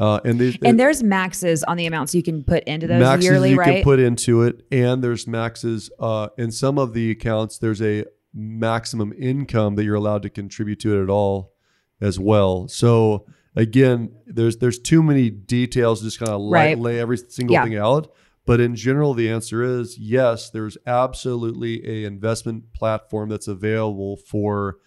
[0.00, 3.24] Uh, and they, And there's maxes on the amounts you can put into those maxes
[3.24, 3.74] yearly, you right?
[3.74, 7.58] can put into it, and there's maxes uh, in some of the accounts.
[7.58, 11.52] There's a maximum income that you're allowed to contribute to it at all,
[12.00, 12.66] as well.
[12.68, 16.78] So again, there's there's too many details to just kind of Right.
[16.78, 17.64] lay every single Yeah.
[17.64, 18.12] thing out.
[18.44, 20.50] But in general, the answer is yes.
[20.50, 24.78] There's absolutely a investment platform that's available for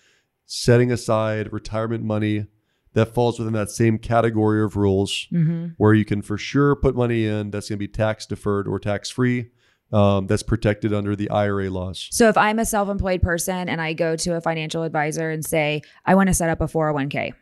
[0.45, 2.47] setting aside retirement money
[2.93, 6.95] that falls within that same category of rules hmm where you can for sure put
[6.95, 9.47] money in that's going to be tax deferred or tax free
[9.91, 12.07] um, that's protected under the IRA laws.
[12.11, 15.81] So if I'm a self-employed person and I go to a financial advisor and say
[16.05, 17.33] I want to set up a 401k,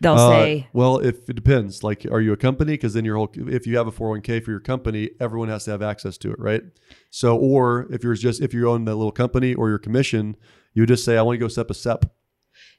[0.00, 2.72] they'll Uh, say well, if it depends, like, are you a company?
[2.72, 5.70] Because then your whole, if you have a 401k for your company, everyone has to
[5.70, 6.62] have access to it, right?
[7.10, 10.36] So, or if you're just, if you own that little company or your commission,
[10.72, 12.06] you just say, I want to go set up a SEP.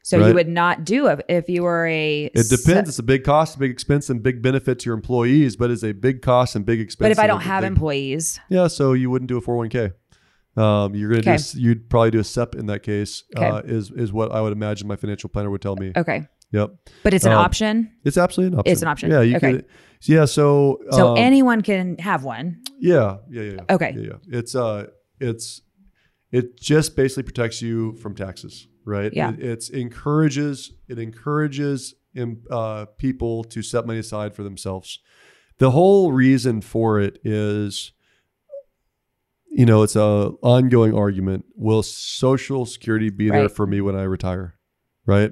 [0.07, 2.89] So you would not do it if you were a It depends.
[2.89, 5.83] It's a big cost, a big expense, and big benefit to your employees, but it's
[5.83, 7.05] a big cost and big expense.
[7.05, 9.93] But if I don't have big- employees, Yeah, so you wouldn't do a 401k.
[10.57, 11.37] Um, you're gonna Okay.
[11.37, 11.59] do.
[11.59, 13.23] You'd probably do a SEP in that case.
[13.35, 13.45] Okay.
[13.45, 15.91] Uh, is is what I would imagine my financial planner would tell me.
[15.97, 16.27] okay.
[16.51, 16.69] Yep,
[17.03, 17.89] But it's an Um, option.
[18.05, 18.71] it's absolutely an option.
[18.71, 19.11] It's an option.
[19.11, 19.51] Yeah, you Okay.
[19.53, 19.65] could.
[20.03, 22.57] Yeah, so So um, anyone can have one.
[22.79, 23.75] yeah, yeah, yeah, yeah.
[23.75, 23.93] Okay.
[23.97, 24.37] yeah, yeah.
[24.39, 24.85] It's uh,
[25.19, 25.61] it's
[26.31, 29.12] it just basically protects you from taxes, right?
[29.13, 29.32] Yeah.
[29.32, 31.95] It, it's encourages it encourages
[32.50, 35.00] uh, people to set money aside for themselves.
[35.58, 37.91] The whole reason for it is,
[39.50, 41.45] you know, it's a ongoing argument.
[41.56, 44.56] Will Social Security be there for me when I retire?
[45.06, 45.32] Right.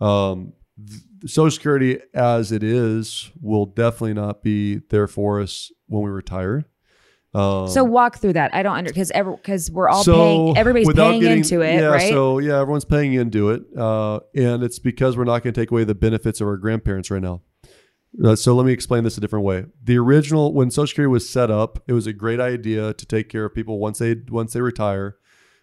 [0.00, 0.54] Um,
[1.26, 6.64] Social Security, as it is, will definitely not be there for us when we retire.
[7.32, 8.52] Um, so walk through that.
[8.54, 10.56] I don't under because ever because we're all so paying.
[10.56, 12.10] Everybody's paying getting- into it, yeah, right?
[12.10, 15.70] So yeah, everyone's paying into it, uh, and it's because we're not going to take
[15.70, 17.42] away the benefits of our grandparents right now.
[18.24, 19.64] Uh, so let me explain this a different way.
[19.84, 23.28] The original, when Social Security was set up, it was a great idea to take
[23.28, 25.16] care of people once they once they retire.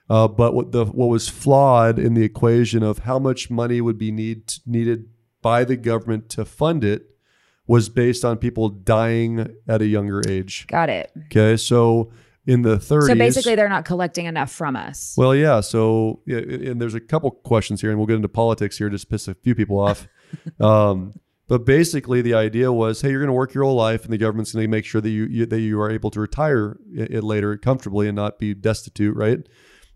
[0.09, 3.97] Uh, but what the what was flawed in the equation of how much money would
[3.97, 5.09] be need needed
[5.41, 7.16] by the government to fund it
[7.67, 10.65] was based on people dying at a younger age.
[10.67, 11.11] Got it.
[11.25, 12.11] Okay, so
[12.45, 15.13] in the 30s, So basically, they're not collecting enough from us.
[15.17, 15.59] well, yeah.
[15.59, 19.09] So, yeah, and there's a couple questions here, and we'll get into politics here, just
[19.09, 20.07] piss a few people off.
[20.61, 24.13] um, but basically, the idea was, hey, you're going to work your whole life, and
[24.13, 26.77] the government's going to make sure that you, you that you are able to retire
[26.93, 29.39] it, it later comfortably and not be destitute, right?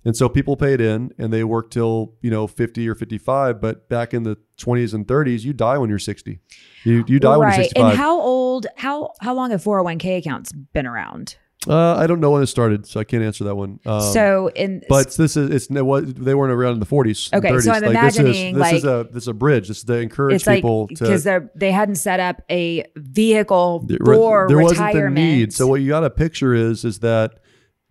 [0.03, 3.61] And so people paid in, and they worked till you know 50 or 55.
[3.61, 6.39] But back in the 20s and 30s, you die when you're 60.
[6.83, 7.55] You you die when you're right.
[7.65, 7.89] 65.
[7.91, 8.67] And how old?
[8.77, 11.35] How how long have 401k accounts been around?
[11.67, 13.79] uh, I don't know when it started, so I can't answer that one.
[13.85, 17.29] Um, so in But this is it's it was they weren't around in the 40s.
[17.31, 19.67] and Okay, so I'm like, this is, imagining, this is a this is a bridge.
[19.67, 21.49] This is to encourage it's like people because to.
[21.53, 25.15] they they hadn't set up a vehicle There, for there wasn't the retirement.
[25.15, 25.53] need.
[25.53, 27.40] So what you got to picture is is that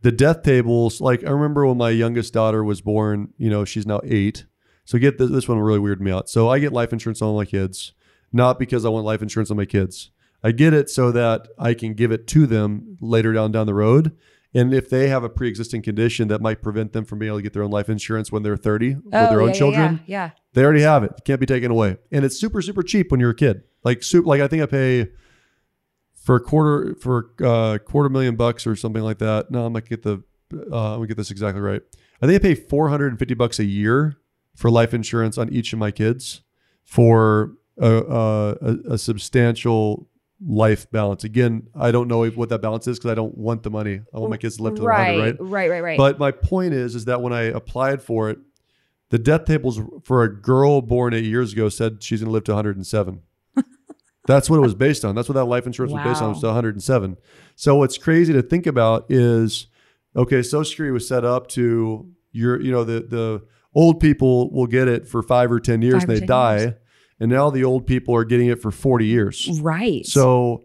[0.02, 1.00] the death tables.
[1.00, 3.32] Like I remember when my youngest daughter was born.
[3.36, 4.46] You know, she's now eight.
[4.84, 6.28] So get this, this one really weirded me out.
[6.28, 7.92] So I get life insurance on all my kids,
[8.32, 10.10] not because I want life insurance on my kids.
[10.42, 13.74] I get it so that I can give it to them later down down the
[13.74, 14.16] road.
[14.52, 17.42] And if they have a pre-existing condition that might prevent them from being able to
[17.42, 20.24] get their own life insurance when they're 30 with oh, their own yeah, children, Yeah,
[20.24, 20.30] yeah.
[20.54, 21.12] they already have it.
[21.18, 21.98] It can't be taken away.
[22.10, 23.62] And it's super, super cheap when you're a kid.
[23.84, 25.08] Like soup, like I think I pay
[26.22, 29.50] for a quarter for uh quarter million bucks or something like that.
[29.50, 31.82] No, I'm gonna get the uh I'm gonna get this exactly right.
[32.22, 34.18] I think I pay 450 bucks a year
[34.54, 36.42] for life insurance on each of my kids
[36.84, 40.08] for a, a, a, a substantial
[40.46, 41.24] life balance.
[41.24, 44.00] Again, I don't know what that balance is because I don't want the money.
[44.14, 45.36] I want my kids to live to their 100, right?
[45.40, 45.98] right, right, right, right.
[45.98, 48.38] But my point is, is that when I applied for it,
[49.10, 52.44] the death tables for a girl born eight years ago said she's going to live
[52.44, 53.20] to 107.
[54.26, 55.14] That's what it was based on.
[55.14, 56.30] That's what that life insurance was based on.
[56.30, 56.50] It was Wow.
[56.50, 57.16] 107.
[57.56, 59.66] So what's crazy to think about is,
[60.14, 63.42] okay, Social Security was set up to your, you know, the the
[63.74, 66.74] old people will get it for five or ten years Five and they die, years.
[67.20, 69.48] and now the old people are getting it for 40 years.
[69.62, 70.04] right.
[70.06, 70.64] So,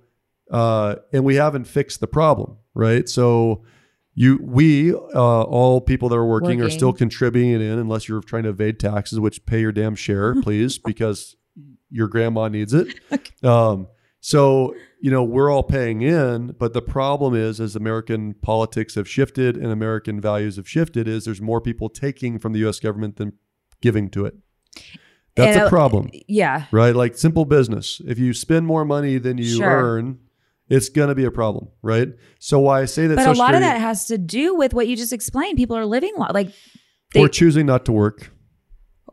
[0.51, 3.07] uh, and we haven't fixed the problem, right?
[3.07, 3.63] So,
[4.17, 4.97] you, we, uh,
[5.43, 8.79] all people that are working, are still contributing it in, unless you're trying to evade
[8.79, 11.35] taxes, which pay your damn share, please, because
[11.95, 12.99] your grandma needs it.
[13.43, 13.87] Um,
[14.21, 19.07] so, you know, we're all paying in, but the problem is, as American politics have
[19.07, 22.79] shifted and American values have shifted, is there's more people taking from the U.S.
[22.79, 23.33] government than
[23.83, 24.33] giving to it.
[25.35, 26.65] That's And, a uh, problem yeah.
[26.71, 26.95] right?
[26.95, 28.01] Like simple business.
[28.07, 29.67] If you spend more money than you Sure.
[29.69, 30.19] earn,
[30.69, 32.07] it's going to be a problem, right?
[32.39, 34.87] So why I say that But a lot of that has to do with what
[34.87, 35.57] you just explained.
[35.57, 36.51] People are living lo- like
[37.15, 38.31] or choosing not to work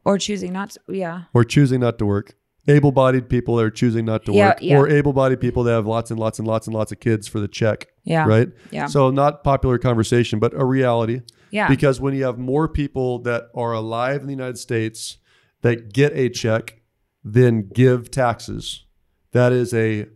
[0.07, 0.81] or choosing not to.
[0.89, 1.25] Yeah.
[1.35, 2.35] or choosing not to work.
[2.69, 4.77] Able-bodied people that are choosing not to Yeah, work, yeah.
[4.79, 7.41] or able-bodied people that have lots and lots and lots and lots of kids for
[7.41, 7.89] the check.
[8.05, 8.25] Yeah.
[8.27, 8.49] Right.
[8.71, 8.87] Yeah.
[8.87, 11.23] So not popular conversation, but a reality.
[11.51, 11.69] Yeah.
[11.69, 15.19] Because when you have more people that are alive in the United States
[15.63, 16.81] that get a check
[17.25, 18.85] than give taxes,
[19.33, 20.07] that is a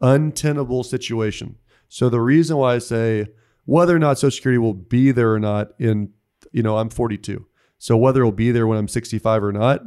[0.00, 1.56] untenable situation.
[1.88, 3.26] So the reason why I say
[3.64, 6.10] whether or not Social Security will be there or not in,
[6.52, 7.46] you know, I'm 42.
[7.78, 9.82] So whether it'll be there when I'm 65 or not,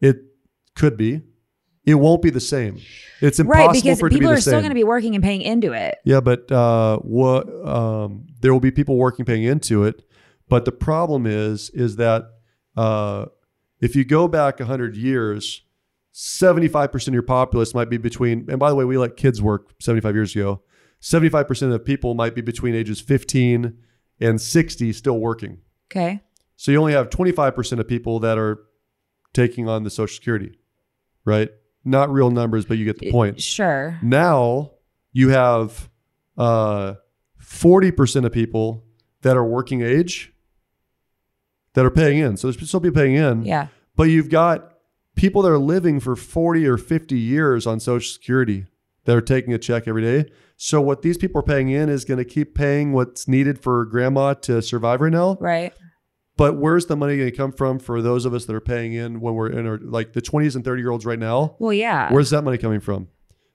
[0.00, 0.22] it
[0.80, 1.22] could be.
[1.84, 2.78] It won't be the same.
[3.20, 4.60] It's impossible right, because for it to be people the are still same.
[4.60, 5.98] going to be working and paying into it.
[6.04, 10.02] Yeah, but uh, what um, there will be people working paying into it.
[10.48, 12.24] But the problem is, is that
[12.76, 13.26] uh,
[13.80, 15.62] if you go back hundred years,
[16.12, 18.46] seventy-five percent of your populace might be between.
[18.50, 20.62] And by the way, we let kids work seventy-five years ago.
[21.00, 23.78] Seventy-five percent of people might be between ages fifteen
[24.20, 25.58] and sixty still working.
[25.90, 26.20] Okay.
[26.56, 28.58] So you only have twenty-five percent of people that are
[29.32, 30.58] taking on the Social Security,
[31.24, 31.50] right?
[31.84, 33.40] Not real numbers, but you get the point.
[33.40, 33.98] Sure.
[34.02, 34.72] Now
[35.12, 35.88] you have
[36.36, 36.94] uh,
[37.42, 38.84] 40% of people
[39.22, 40.32] that are working age
[41.74, 42.36] that are paying in.
[42.36, 43.44] So there's still people paying in.
[43.44, 43.68] Yeah.
[43.96, 44.74] But you've got
[45.14, 48.66] people that are living for 40 or 50 years on Social Security
[49.04, 50.30] that are taking a check every day.
[50.56, 53.84] So what these people are paying in is going to keep paying what's needed for
[53.86, 55.36] grandma to survive right now.
[55.40, 55.72] Right.
[56.40, 58.94] But where's the money going to come from for those of us that are paying
[58.94, 61.54] in when we're in our like the 20s and 30 year olds right now?
[61.58, 62.10] Well, yeah.
[62.10, 63.08] Where's that money coming from?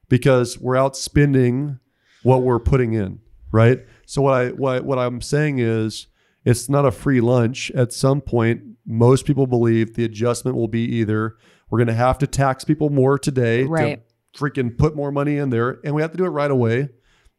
[0.08, 1.80] Because we're out spending
[2.22, 3.22] what we're putting in,
[3.52, 3.84] right?
[4.06, 6.06] So what I what what I'm saying is
[6.44, 7.72] it's not a free lunch.
[7.72, 11.38] At some point, most people believe the adjustment will be either
[11.72, 14.04] we're going to have to tax people more today Right.
[14.34, 16.90] to freaking put more money in there, and we have to do it right away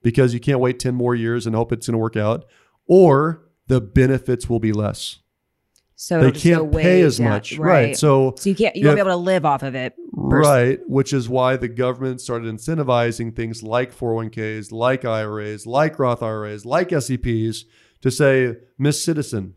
[0.03, 2.47] because you can't wait 10 more years and hope it's going to work out,
[2.89, 5.21] or the benefits will be less.
[5.97, 7.97] So they it'll just go can't way pay as much, right?
[7.97, 8.77] So So you can't.
[8.77, 9.95] You won't be able to live off of it.
[10.13, 16.23] Right, which is why the government started incentivizing things like 401ks, like IRAs, like Roth
[16.23, 17.65] IRAs, like SEPs
[18.03, 19.57] to say, Miss Citizen,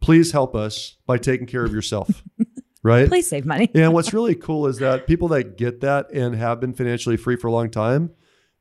[0.00, 2.22] please help us by taking care of yourself.
[2.82, 3.08] right?
[3.08, 3.70] Please save money.
[3.74, 7.36] And what's really cool is that people that get that and have been financially free
[7.36, 8.12] for a long time,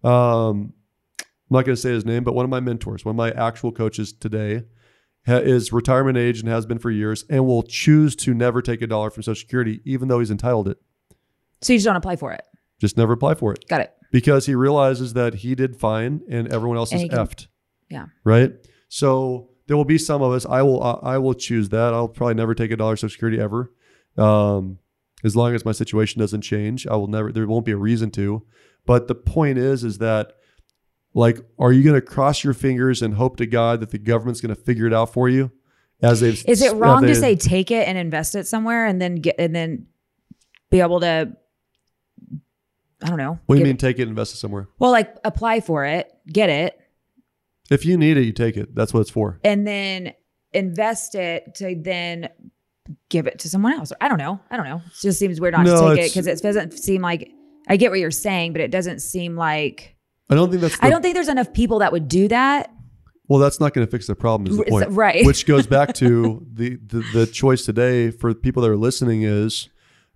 [0.04, 0.73] um,
[1.19, 3.32] I'm not going to say his name, but one of my mentors, one of my
[3.32, 4.63] actual coaches today,
[5.27, 8.88] is retirement age and has been for years, and will choose to never take a
[8.88, 10.77] dollar from Social Security, even though he's entitled it.
[11.61, 12.43] So you just don't apply for it.
[12.79, 13.93] Just never apply for it Got it.
[14.11, 17.47] because he realizes that he did fine and everyone else And is can- effed.
[17.89, 18.07] Yeah.
[18.23, 18.51] Right.
[18.89, 20.45] So there will be some of us.
[20.45, 20.81] I will.
[21.03, 21.93] I will choose that.
[21.93, 23.71] I'll probably never take a dollar Social Security ever,
[24.17, 24.79] um,
[25.23, 26.85] as long as my situation doesn't change.
[26.88, 27.31] I will never.
[27.31, 28.43] There won't be a reason to.
[28.85, 30.33] But the point is, is that
[31.15, 34.41] like, are you going to cross your fingers and hope to God that the government's
[34.41, 35.51] going to figure it out for you?
[36.01, 39.15] As they've Is it wrong to say take it and invest it somewhere and then
[39.15, 39.88] get and then
[40.69, 41.36] be able to?
[43.01, 43.39] I don't know.
[43.45, 43.78] What do you mean?
[43.78, 44.67] Take it, and invest it somewhere.
[44.78, 46.80] Well, like apply for it, get it,
[47.69, 48.75] If you need it, you take it.
[48.75, 49.39] That's what it's for.
[49.43, 50.13] and then
[50.54, 52.30] invest it to then
[53.10, 53.91] give it to someone else.
[53.99, 54.39] I don't know.
[54.51, 54.78] I don't know.
[54.86, 57.32] It just seems weird not No, to take it because it doesn't seem like
[57.67, 59.94] I get what you're saying, but it doesn't seem like
[60.29, 60.77] I don't think that's.
[60.77, 62.71] The, I don't think there's enough people that would do that.
[63.27, 64.51] Well, that's not going to fix the problem.
[64.51, 65.25] Is the point, right?
[65.25, 69.69] Which goes back to the, the the choice today for people that are listening is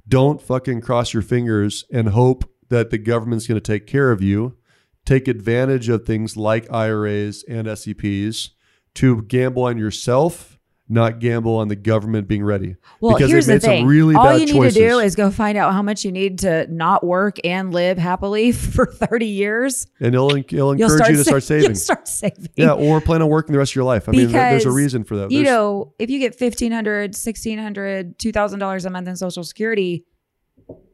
[0.08, 4.22] don't fucking cross your fingers and hope that the government's going to take care of
[4.22, 4.58] you.
[5.06, 8.50] Take advantage of things like IRAs and SEPs
[8.96, 10.59] to gamble on yourself,
[10.92, 12.76] not gamble on the government being ready.
[13.00, 13.86] Well, because here's the thing.
[13.86, 14.74] really All bad you need choices.
[14.74, 18.00] to do is go find out how much you need to not work and live
[18.00, 19.86] happily for 30 years.
[20.00, 21.76] and it'll, it'll encourage you to sa- start saving.
[21.76, 22.50] Start saving.
[22.56, 24.10] Yeah, or plan on working the rest of your life.
[24.10, 25.32] I mean, there's a reason for that.
[25.32, 30.06] you know, if you get $1,500, $1,600, $2,000 a month in Social Security,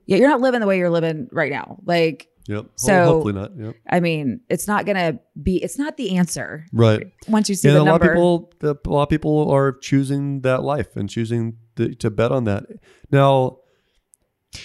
[0.08, 1.78] yeah, you're not living the way you're living right now.
[1.86, 2.66] Like, Yep.
[2.76, 3.52] So- hopefully not.
[3.58, 3.76] Yep.
[3.90, 7.08] I mean, it's not going to be, it's not the answer Right.
[7.28, 8.12] once you see and the a lot number.
[8.12, 12.10] of people, the, a lot of people are choosing that life and choosing to, to
[12.12, 12.66] bet on that.
[13.12, 13.60] Now,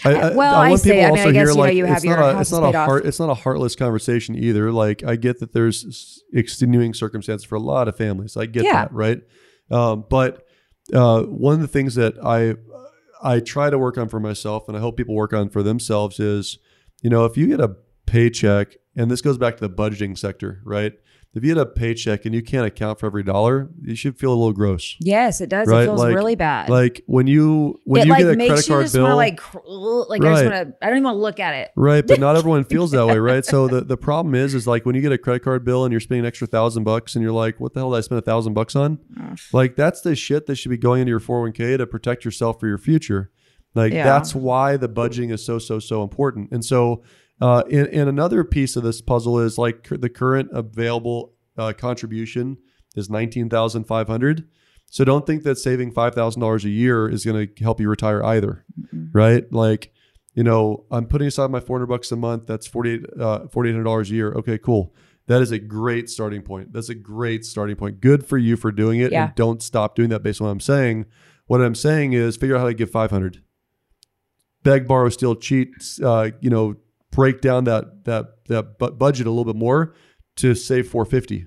[0.05, 1.57] I, I, Well, I I want say, people I mean, also I guess, hear you
[1.57, 2.87] know, you have it's your not a house it's not a paid off.
[2.87, 4.71] heart it's not a heartless conversation either.
[4.71, 8.37] Like I get that there's extenuating circumstances for a lot of families.
[8.37, 8.73] I get Yeah.
[8.85, 9.21] that, right?
[9.71, 10.47] Um, but
[10.95, 12.55] uh, one of the things that I
[13.23, 16.21] I try to work on for myself, and I hope people work on for themselves,
[16.21, 16.59] is
[17.03, 20.61] you know if you get a paycheck, and this goes back to the budgeting sector,
[20.65, 20.93] right?
[21.33, 24.33] If you get a paycheck and you can't account for every dollar, you should feel
[24.33, 24.97] a little gross.
[24.99, 25.69] yes, it does.
[25.69, 26.69] Right, It feels like- really bad.
[26.69, 29.05] Like when you when it you like get a makes credit you card just want
[29.05, 29.41] to bill, like,
[30.11, 31.71] like I just want to, I don't even want to look at it.
[31.77, 33.45] Right, but not everyone feels that way, right?
[33.45, 35.93] So the, the problem is, is like when you get a credit card bill and
[35.93, 38.19] you're spending an extra thousand bucks, and you're like, "What the hell did I spend
[38.19, 38.99] a thousand bucks on?"
[39.53, 42.67] Like that's the shit that should be going into your 401k to protect yourself for
[42.67, 43.31] your future.
[43.75, 44.05] Like Yeah.
[44.05, 46.51] that's why the budgeting is so so so important.
[46.53, 47.03] And so,
[47.41, 52.57] uh, and, and another piece of this puzzle is like the current available uh, contribution
[52.97, 54.49] is nineteen thousand five hundred.
[54.93, 57.89] So don't think that saving five thousand dollars a year is going to help you
[57.89, 59.11] retire either, Mm-mm.
[59.13, 59.45] right?
[59.53, 59.93] Like,
[60.35, 62.47] you know, I'm putting aside my four hundred bucks a month.
[62.47, 64.33] That's forty eight uh, forty eight hundred dollars a year.
[64.33, 64.93] Okay, cool.
[65.29, 66.73] That is a great starting point.
[66.73, 68.01] That's a great starting point.
[68.01, 69.27] Good for you for doing it, Yeah.
[69.27, 70.25] and don't stop doing that.
[70.25, 71.07] Based on what I'm saying,
[71.47, 73.41] what I'm saying is figure out how to give five hundred
[74.63, 75.69] beg, borrow, steal, cheat.
[76.03, 76.77] Uh, you know,
[77.11, 79.95] break down that that that bu- budget a little bit more
[80.37, 81.47] to save 450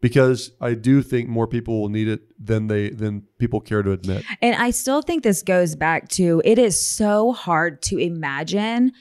[0.00, 3.92] because I do think more people will need it than they than people care to
[3.92, 4.24] admit.
[4.40, 8.92] And I still think this goes back to it is so hard to imagine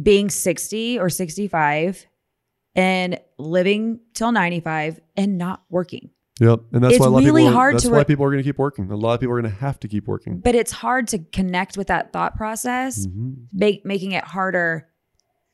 [0.00, 2.06] being 60 or 65
[2.74, 6.10] and living till 95 and not working.
[6.40, 7.52] Yep, and that's It's why a lot really of people.
[7.54, 8.90] hard that's to why re- people are going to keep working.
[8.90, 10.40] A lot of people are going to have to keep working.
[10.40, 13.34] But it's hard to connect with that thought process, Mhm.
[13.52, 14.88] make, making it harder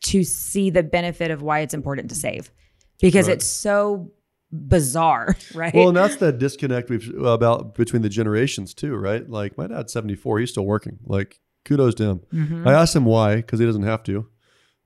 [0.05, 2.51] to see the benefit of why it's important to save
[2.99, 3.35] because Right.
[3.37, 4.11] it's so
[4.51, 5.75] bizarre, right?
[5.75, 9.29] Well, and that's that disconnect we've about between the generations too, right?
[9.29, 10.99] Like my dad's 74, he's still working.
[11.05, 12.21] Like kudos to him.
[12.33, 12.67] Mhm.
[12.67, 14.27] I asked him why because he doesn't have to.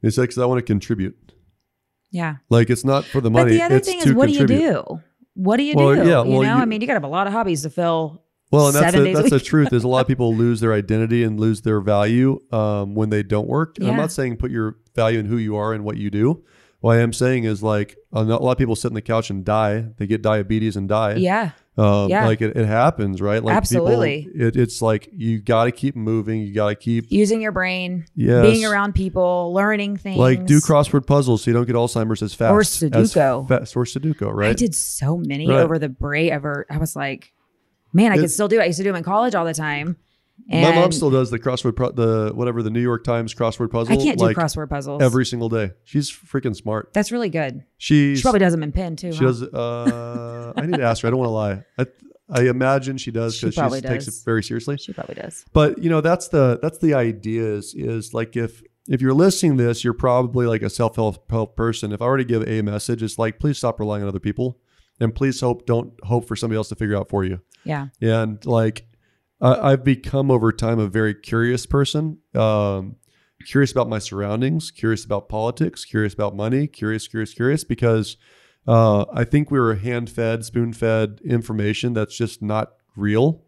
[0.03, 1.16] He said because I want to contribute.
[2.11, 2.36] yeah.
[2.51, 3.53] Like it's not for the money.
[3.53, 5.01] But the other thing is, what do you do?
[5.35, 6.01] What do you Well, do?
[6.01, 7.62] yeah, you well, know, you- I mean, you got to have a lot of hobbies
[7.62, 8.22] to fill.
[8.51, 9.72] Well, and that's seven the, that's the truth.
[9.72, 13.22] Is a lot of people lose their identity and lose their value um, when they
[13.24, 13.78] don't work.
[13.78, 16.45] And I'm not saying put your value in who you are and what you do.
[16.80, 19.45] What I am saying is like a lot of people sit on the couch and
[19.45, 19.87] die.
[19.97, 21.14] They get diabetes and die.
[21.14, 21.51] Yeah.
[21.77, 22.27] Um, Yeah.
[22.27, 23.43] Like it, it happens, right?
[23.43, 24.25] Like Absolutely.
[24.25, 26.41] People, it, it's like you got to keep moving.
[26.41, 30.16] You got to keep Using your brain, yes, being around people, learning things.
[30.18, 32.53] Like do crossword puzzles so you don't get Alzheimer's as fast.
[32.53, 33.49] Or as Sudoku.
[33.49, 34.51] fast, or Sudoku, right?
[34.51, 35.61] I did so many Right.
[35.61, 36.31] over the break.
[36.31, 37.33] Ever, I was like,
[37.93, 38.62] man, I It- could still do it.
[38.62, 39.97] I used to do them in college all the time.
[40.51, 43.70] And My mom still does the crossword, pro- the whatever the New York Times crossword
[43.70, 43.95] puzzle.
[43.95, 45.01] I can't do like crossword puzzles.
[45.01, 45.72] every single day.
[45.84, 46.90] She's freaking smart.
[46.92, 47.64] That's really good.
[47.78, 49.12] She's She probably does them in pen too.
[49.12, 49.24] She huh?
[49.24, 49.42] does.
[49.42, 51.09] Uh, I need to ask her.
[51.09, 51.64] I don't want to lie.
[51.78, 51.86] I,
[52.30, 54.18] I imagine she does She because she, probably takes does.
[54.20, 54.76] it very seriously.
[54.76, 55.45] She probably does.
[55.53, 59.57] But you know, that's the that's the idea is is like if if you're listening
[59.57, 61.92] to this, you're probably like a self help person.
[61.92, 64.59] If I were to give a message, it's like please stop relying on other people,
[65.01, 67.40] and please hope don't hope for somebody else to figure out for you.
[67.64, 67.88] Yeah.
[68.03, 68.86] And like
[69.41, 72.18] I, I've become over time a very curious person.
[72.35, 72.97] Um,
[73.47, 78.16] curious about my surroundings, curious about politics, curious about money, curious, curious, curious, because
[78.66, 83.43] uh, I think we were hand fed, spoon fed information that's just not real.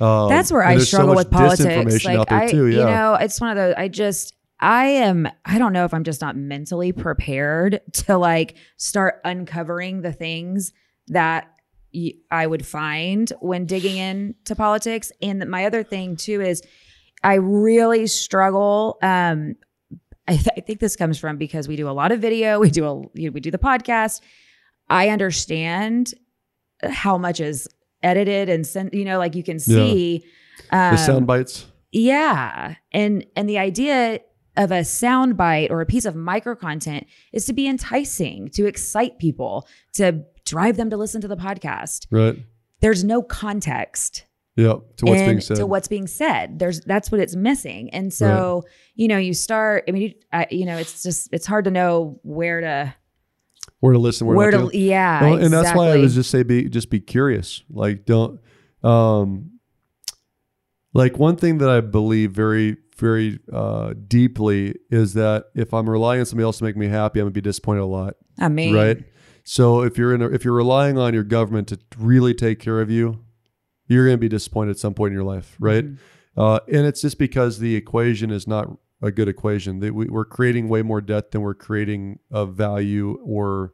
[0.00, 2.04] Um, That's where I there's so struggle with politics.
[2.04, 2.66] Like out there I, too.
[2.68, 3.74] you know, it's one of those.
[3.76, 5.28] I just, I am.
[5.44, 10.72] I don't know if I'm just not mentally prepared to like start uncovering the things
[11.08, 11.52] that
[12.30, 15.10] I would find when digging into politics.
[15.22, 16.62] And my other thing too is,
[17.22, 18.98] I really struggle.
[19.02, 19.56] Um,
[20.28, 22.60] I, th- I think this comes from because we do a lot of video.
[22.60, 24.20] We do a you know, we do the podcast.
[24.88, 26.14] I understand
[26.82, 27.66] how much is
[28.02, 28.94] edited and sent.
[28.94, 30.24] You know, like you can see
[30.70, 31.66] um, the sound bites.
[31.90, 32.76] yeah.
[32.92, 34.20] And and the idea
[34.56, 38.66] of a sound bite or a piece of micro content is to be enticing, to
[38.66, 42.06] excite people, to drive them to listen to the podcast.
[42.10, 42.38] Right.
[42.80, 44.24] There's no context
[44.56, 44.76] Yeah.
[44.98, 45.56] To what's being said.
[45.56, 46.58] to what's being said.
[46.58, 47.90] There's that's what it's missing.
[47.90, 51.46] And so, you know, you start I mean, you, I, you know, it's just it's
[51.46, 52.94] hard to know where to
[53.80, 56.30] where to listen, where, where not to yeah, Well, and that's why I was just
[56.30, 57.62] say be just be curious.
[57.70, 58.40] Like don't
[58.82, 59.58] um
[60.94, 66.20] like one thing that I believe very very uh deeply is that if I'm relying
[66.20, 68.14] on somebody else to make me happy, I'm gonna be disappointed a lot.
[68.38, 68.98] I mean, right?
[69.48, 72.82] So if you're in a, if you're relying on your government to really take care
[72.82, 73.24] of you,
[73.86, 75.86] you're gonna be disappointed at some point in your life, right?
[75.86, 75.96] Mhm.
[76.36, 78.70] Uh, and it's just because the equation is not
[79.00, 79.80] a good equation.
[79.80, 83.72] That we, we're creating way more debt than we're creating of value or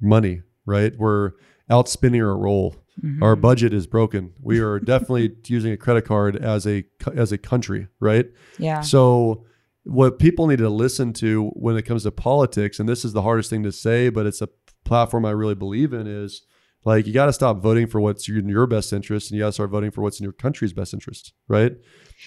[0.00, 0.92] money, right?
[0.98, 1.32] We're
[1.70, 2.74] outspinning our role.
[3.00, 3.22] Mhm.
[3.22, 4.32] Our budget is broken.
[4.40, 8.26] We are definitely using a credit card as a as a country, right?
[8.58, 8.80] yeah.
[8.80, 9.44] So
[9.84, 13.22] what people need to listen to when it comes to politics, and this is the
[13.22, 14.48] hardest thing to say, but it's a
[14.84, 16.42] platform I really believe in, is
[16.84, 19.48] like you got to stop voting for what's in your best interest, and you got
[19.48, 21.72] to start voting for what's in your country's best interest, right?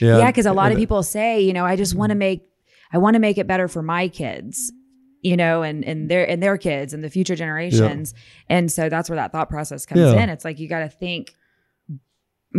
[0.02, 2.20] And- yeah because a lot of people say you know i just want to mm-hmm.
[2.20, 2.50] make
[2.92, 4.72] i want to make it better for my kids
[5.22, 8.14] you know and and their and their kids and the future generations
[8.50, 10.22] and so that's where that thought process comes Yeah.
[10.22, 11.34] in it's like you got to think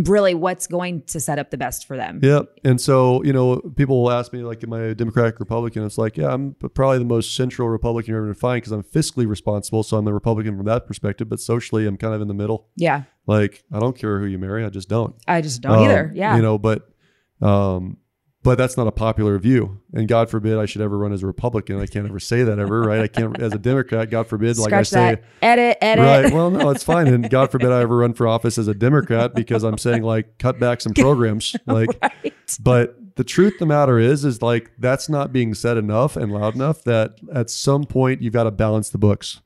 [0.05, 2.59] really what's going to set up the best for them Yep.
[2.63, 5.85] And so, you know, people will ask me, like, am I a Democratic Republican?
[5.85, 8.71] It's like, yeah, I'm probably the most central Republican you're ever going to find because
[8.71, 9.83] I'm fiscally responsible.
[9.83, 11.29] So I'm a Republican from that perspective.
[11.29, 12.67] But socially, I'm kind of in the middle.
[12.75, 14.65] yeah Like, I don't care who you marry.
[14.65, 15.15] I just don't.
[15.27, 16.89] i just don't Um, either yeah You know, but
[17.41, 17.97] Um,
[18.47, 19.81] but that's not a popular view.
[19.91, 21.81] And God forbid I should ever run as a Republican.
[21.81, 23.01] I can't ever say that ever, right?
[23.01, 24.09] I can't as a Democrat.
[24.09, 25.23] God forbid, like I Scratch say, that.
[25.41, 26.05] Edit, edit.
[26.05, 26.33] right?
[26.33, 27.07] Well, no, it's fine.
[27.07, 30.37] And God forbid I ever run for office as a Democrat because I'm saying like
[30.37, 31.89] cut back some programs, like.
[32.01, 32.33] right.
[32.61, 36.31] But the truth of the matter is, is like that's not being said enough and
[36.31, 39.41] loud enough that at some point you've got to balance the books.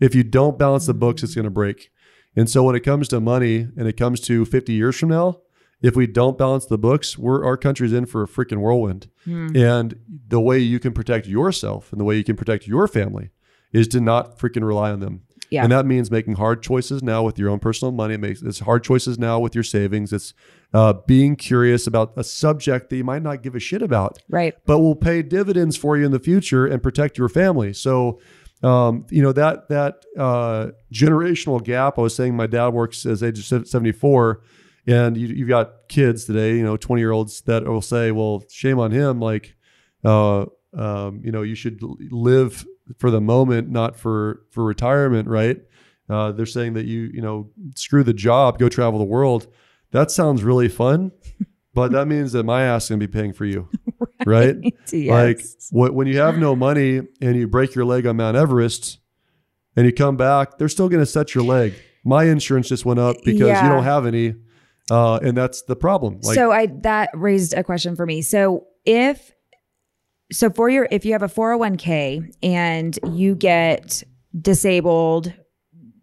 [0.00, 1.90] If you don't balance the books, it's going to break.
[2.36, 5.40] And so when it comes to money and it comes to 50 years from now,
[5.84, 9.08] if we don't balance the books, we're our country's in for a freaking whirlwind.
[9.24, 9.54] Hmm.
[9.54, 9.96] And
[10.28, 13.30] the way you can protect yourself and the way you can protect your family
[13.72, 15.22] is to not freaking rely on them.
[15.50, 15.62] Yeah.
[15.62, 18.14] And that means making hard choices now with your own personal money.
[18.14, 20.10] It makes it's hard choices now with your savings.
[20.12, 20.32] It's
[20.72, 24.54] uh, being curious about a subject that you might not give a shit about, Right.
[24.64, 27.74] but will pay dividends for you in the future and protect your family.
[27.74, 28.18] So,
[28.62, 31.98] um, you know that that uh, generational gap.
[31.98, 34.40] I was saying my dad works as age seventy four,
[34.86, 36.56] and you, you've got kids today.
[36.56, 39.54] You know, twenty year olds that will say, "Well, shame on him." Like,
[40.04, 41.80] uh, um, you know, you should
[42.10, 42.64] live
[42.98, 45.58] for the moment, not for for retirement, right?
[46.08, 49.46] Uh, they're saying that you you know screw the job, go travel the world.
[49.92, 51.12] That sounds really fun,
[51.72, 53.68] but that means that my ass is gonna be paying for you,
[54.26, 54.56] right?
[54.92, 55.68] Yes.
[55.72, 58.98] Like wh- when you have no money and you break your leg on Mount Everest,
[59.76, 61.74] and you come back, they're still gonna set your leg.
[62.04, 63.62] My insurance just went up because Yeah.
[63.64, 64.34] you don't have any,
[64.90, 66.20] uh, and that's the problem.
[66.22, 68.22] Like, so I that raised a question for me.
[68.22, 69.32] So if
[70.32, 74.02] so for your if you have a 401k and you get
[74.40, 75.32] disabled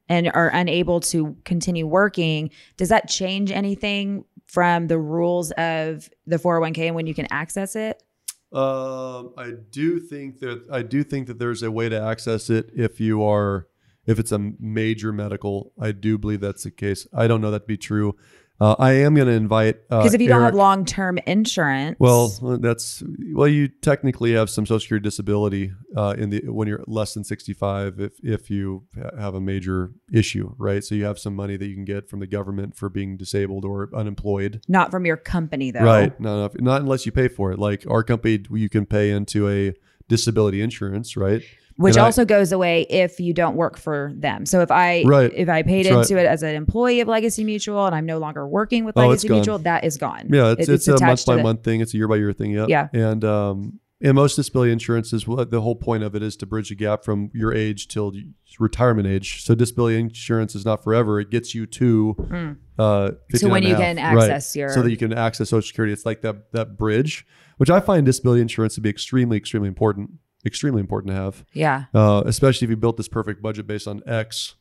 [0.09, 6.37] and are unable to continue working, does that change anything from the rules of the
[6.37, 8.03] 401k and when you can access it?
[8.51, 12.69] Um, I do think that I do think that there's a way to access it
[12.75, 13.67] if you are
[14.05, 15.71] if it's a major medical.
[15.79, 17.07] I do believe that's the case.
[17.13, 18.15] I don't know that to be true.
[18.61, 21.97] Uh, I am going to invite uh, Because if you don't have long term insurance,
[21.99, 22.27] well,
[22.59, 23.01] that's
[23.33, 23.47] well.
[23.47, 27.99] You technically have some social security disability uh, in the when you're less than 65
[27.99, 28.83] if if you
[29.17, 30.83] have a major issue, right?
[30.83, 33.65] So you have some money that you can get from the government for being disabled
[33.65, 34.61] or unemployed.
[34.67, 35.79] not from your company though.
[35.79, 36.19] Right.
[36.19, 37.57] No, no, not unless you pay for it.
[37.57, 39.73] Like our company, you can pay into a
[40.07, 41.41] disability insurance, right?
[41.81, 44.45] Which And I- also goes away if you don't work for them.
[44.45, 45.31] So if I Right.
[45.35, 48.47] if I paid into it as an employee of Legacy Mutual and I'm no longer
[48.47, 49.29] working with Oh, Legacy.
[49.29, 50.27] Mutual, that is gone.
[50.31, 51.81] Yeah, it's It- it's, a month by the, month thing.
[51.81, 52.51] It's a year by year thing.
[52.51, 52.65] Yeah.
[52.69, 52.87] Yeah.
[52.93, 56.47] And um, and most disability insurance is what the whole point of it is to
[56.47, 58.11] bridge the gap from your age till
[58.59, 59.43] retirement age.
[59.43, 61.19] So disability insurance is not forever.
[61.19, 62.55] It gets you to Mm.
[62.79, 64.15] uh, So when you can half.
[64.15, 64.29] Right.
[64.31, 65.93] access your so that you can access Social Security.
[65.93, 67.27] It's like that that bridge,
[67.57, 70.11] which I find disability insurance to be extremely extremely important.
[70.45, 71.85] Extremely important to have, yeah.
[71.93, 74.55] uh, especially if you built this perfect budget based on X,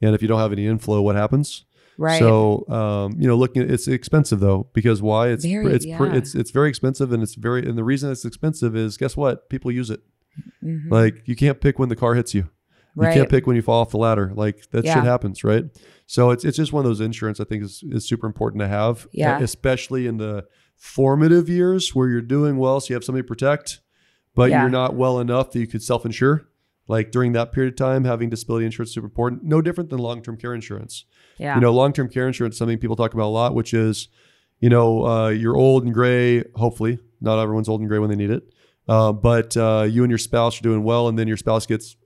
[0.00, 1.64] and if you don't have any inflow, what happens?
[1.98, 2.18] Right.
[2.18, 5.28] So, um, you know, looking at it's expensive though because why?
[5.28, 6.14] It's Very, it's yeah.
[6.14, 9.48] it's it's very expensive and it's very and the reason it's expensive is guess what?
[9.48, 10.00] People use it.
[10.64, 10.90] Mhm.
[10.90, 12.48] Like you can't pick when the car hits you.
[12.96, 13.14] You right.
[13.14, 14.32] can't pick when you fall off the ladder.
[14.34, 14.94] Like that Yeah.
[14.94, 15.64] shit happens, right?
[16.06, 18.68] So it's it's just one of those insurance I think is is super important to
[18.68, 19.06] have.
[19.12, 19.38] Yeah.
[19.40, 23.80] Especially in the formative years where you're doing well, so you have somebody to protect,
[24.34, 24.62] but Yeah.
[24.62, 26.48] you're not well enough that you could self insure.
[26.86, 29.42] Like during that period of time, having disability insurance is super important.
[29.42, 31.04] No different than long term care insurance
[31.38, 31.54] yeah.
[31.56, 34.08] you know long-term care insurance is something people talk about a lot which is
[34.60, 38.14] you know uh, you're old and gray hopefully not everyone's old and gray when they
[38.16, 38.44] need it
[38.86, 41.96] uh, but uh, you and your spouse are doing well and then your spouse gets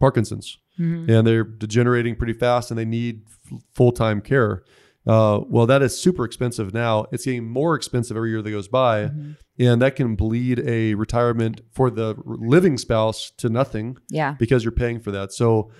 [0.00, 1.08] parkinson's Mhm.
[1.10, 4.64] and they're degenerating pretty fast and they need f- full-time care
[5.06, 8.68] uh, well that is super expensive now it's getting more expensive every year that goes
[8.68, 9.36] by Mhm.
[9.58, 14.34] and that can bleed a retirement for the living spouse to nothing Yeah.
[14.38, 15.32] because you're paying for that.
[15.32, 15.70] So,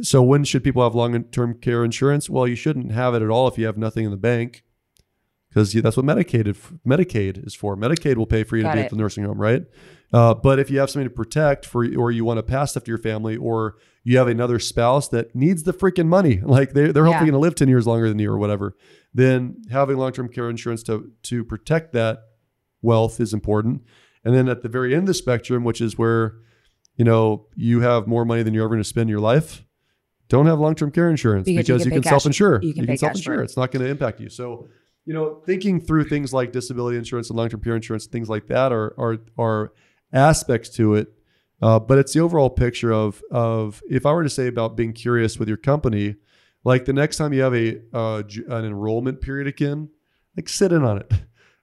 [0.00, 2.30] so when should people have long-term care insurance?
[2.30, 4.62] Well, you shouldn't have it at all if you have nothing in the bank,
[5.48, 6.46] because that's what Medicaid
[6.86, 7.76] Medicaid is for.
[7.76, 8.84] Medicaid will pay for you Got to be it.
[8.84, 9.64] at the nursing home, right?
[10.12, 12.84] Uh, but if you have something to protect for, or you want to pass stuff
[12.84, 13.74] to your family, or
[14.04, 17.32] you have another spouse that needs the freaking money, like they, they're hopefully Yeah.
[17.32, 18.76] going to live ten years longer than you or whatever,
[19.14, 22.18] then having long-term care insurance to to protect that
[22.82, 23.82] wealth is important.
[24.24, 26.34] And then at the very end of the spectrum, which is where
[26.96, 29.64] you know you have more money than you're ever going to spend in your life,
[30.28, 32.60] don't have long-term care insurance Because because, you you can can, pay cash- self-insure.
[32.62, 33.42] you can pay cash self-insure.
[33.42, 34.28] It's not going to impact you.
[34.28, 34.68] So,
[35.04, 38.72] you know, thinking through things like disability insurance and long-term care insurance, things like that
[38.72, 39.72] are are are
[40.12, 41.12] aspects to it.
[41.62, 44.92] Uh, but it's the overall picture of of if I were to say about being
[44.92, 46.16] curious with your company,
[46.64, 49.88] like the next time you have a uh, an enrollment period again,
[50.36, 51.12] like sit in on it.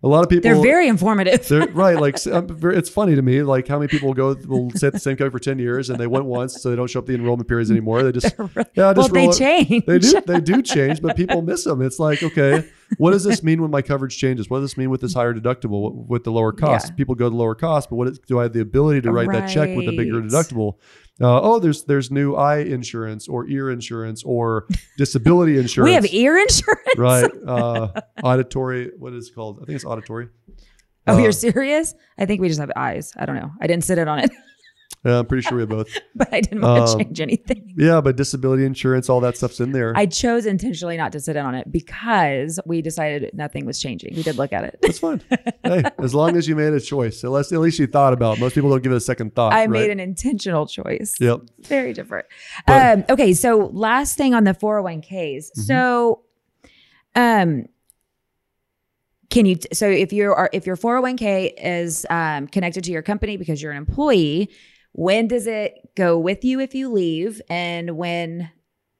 [0.01, 1.45] A lot of people They're very informative.
[1.47, 1.99] they're right.
[1.99, 4.93] Like um, very- it's funny to me, like how many people go will stay at
[4.93, 7.05] the same company for ten years and they went once, so they don't show up
[7.05, 8.03] the enrollment periods anymore.
[8.03, 9.85] They just yeah, well, just they roll change.
[9.85, 11.81] They do they do change, but people miss them.
[11.81, 12.63] It's like okay,
[12.97, 14.49] what does this mean when my coverage changes?
[14.49, 16.89] What does this mean with this higher deductible with the lower cost?
[16.89, 16.95] Yeah.
[16.95, 19.29] People go to lower cost, but what is, do I have the ability to write
[19.31, 20.75] that check with a bigger deductible?
[21.21, 24.67] Uh, oh, there's there's new eye insurance or ear insurance or
[24.97, 25.89] disability insurance.
[25.89, 26.97] We have ear insurance.
[26.97, 27.89] right uh,
[28.23, 28.91] auditory.
[28.97, 29.59] What is it called?
[29.61, 30.29] I think it's auditory.
[31.07, 31.93] Oh, Uh, you're serious?
[32.17, 33.13] I think we just have eyes.
[33.17, 33.51] I don't know.
[33.61, 34.31] I didn't sit it on it,
[35.05, 35.87] Yeah, I'm pretty sure we have both.
[36.15, 37.73] but I didn't want to Um, change anything.
[37.77, 39.93] Yeah, but disability insurance, all that stuff's in there.
[39.95, 44.13] I chose intentionally not to sit in on it because we decided nothing was changing.
[44.15, 44.77] We did look at it.
[44.81, 45.21] That's fine.
[45.63, 48.37] hey, as long as you made a choice, at least, at least you thought about.
[48.37, 48.41] it.
[48.41, 49.53] Most people don't give it a second thought.
[49.53, 49.69] I right?
[49.69, 51.15] made an intentional choice.
[51.21, 51.41] Yep.
[51.61, 52.25] Very different.
[52.67, 55.07] But- um, okay, so last thing on the 401ks.
[55.11, 55.61] Mm-hmm.
[55.61, 56.23] So
[57.15, 57.65] um
[59.29, 63.37] can you so if you are if your 401k is um, connected to your company
[63.37, 64.49] because you're an employee,
[64.93, 68.51] when does it go with you if you leave and when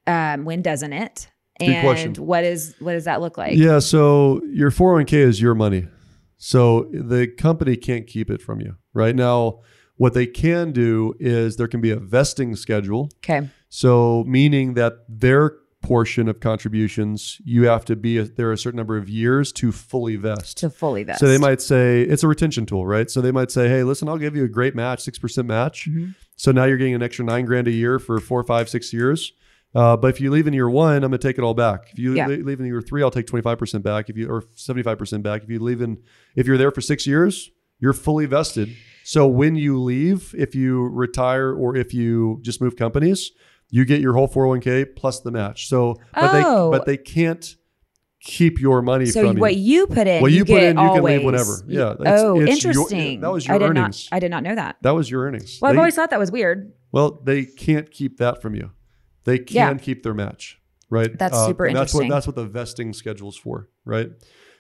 [0.08, 1.30] um when doesn't it?
[1.60, 2.14] Good And question.
[2.26, 3.58] what is what does that look like?
[3.58, 3.80] Yeah.
[3.80, 5.88] So your 401k is your money.
[6.38, 8.78] So the company can't keep it from you.
[8.94, 9.60] Right now,
[9.98, 13.10] what they can do is there can be a vesting schedule.
[13.18, 13.50] Okay.
[13.68, 18.78] So meaning that their portion of contributions, you have to be a, there a certain
[18.78, 20.58] number of years to fully vest.
[20.58, 21.20] To fully vest.
[21.20, 23.10] So they might say it's a retention tool, right?
[23.10, 25.88] So they might say, "Hey, listen, I'll give you a great match, six percent match.
[25.90, 26.16] Mhm.
[26.36, 29.34] So now you're getting an extra nine grand a year for four, five, six years.
[29.76, 31.90] Uh, but if you leave in year one, I'm gonna take it all back.
[31.92, 32.28] If you Yeah.
[32.28, 34.10] leave in year three, I'll take 25 percent back.
[34.10, 35.44] If you or 75 percent back.
[35.44, 35.98] If you leave in,
[36.36, 38.70] if you're there for six years, you're fully vested.
[39.06, 43.32] So when you leave, if you retire or if you just move companies,
[43.70, 45.68] you get your whole 401k plus the match.
[45.68, 46.72] So, but Oh.
[46.72, 47.56] they but they can't
[48.22, 49.82] keep your money So from what you.
[49.82, 51.26] you put in, What you put get in, you can leave always.
[51.26, 51.64] whenever.
[51.68, 53.22] Yeah, it's- oh, it's your- interesting.
[53.22, 54.08] that was your I your did earnings.
[54.12, 54.16] not.
[54.18, 54.76] I did not know that.
[54.82, 55.60] That was your earnings.
[55.62, 56.74] Well, I've always thought that was weird.
[56.92, 58.72] well, they can't keep that from you.
[59.24, 59.74] They can Yeah.
[59.76, 60.60] keep their match,
[60.90, 61.18] right?
[61.18, 62.10] That's super and That's what interesting.
[62.10, 64.10] that's what the vesting schedule's for, right?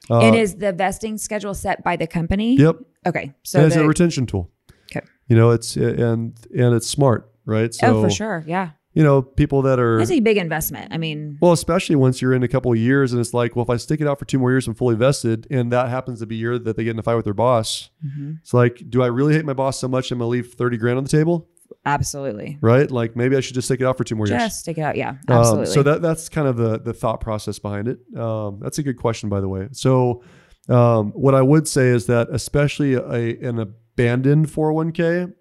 [0.09, 2.55] Uh, and is the vesting schedule set by the company?
[2.55, 3.33] yep, Okay.
[3.43, 4.51] So it's a retention tool.
[4.95, 5.05] Okay.
[5.27, 7.73] You know, it's and and it's smart, right?
[7.73, 8.43] So oh, for sure.
[8.47, 8.69] Yeah.
[8.99, 10.91] You know, people that are That's a big investment.
[10.91, 13.63] I mean, well, especially once you're in a couple of years, and it's like, well,
[13.63, 16.19] if I stick it out for two more years, I'm fully vested, and that happens
[16.19, 17.91] to be year that they get in a fight with their boss.
[18.05, 18.39] mhm.
[18.41, 20.97] It's like, do I really hate my boss so much I'm gonna leave thirty grand
[20.97, 21.47] on the table,
[21.85, 22.57] absolutely.
[22.59, 22.91] right?
[22.91, 24.41] Like maybe I should just stick it out for two more years.
[24.41, 24.97] Just take it out.
[24.97, 25.11] Yeah.
[25.11, 25.65] Um, Absolutely.
[25.67, 27.99] so that that's kind of the the thought process behind it.
[28.17, 29.69] Um, that's a good question, by the way.
[29.71, 30.23] So
[30.67, 35.31] um, what I would say is that especially a, an abandoned 401k,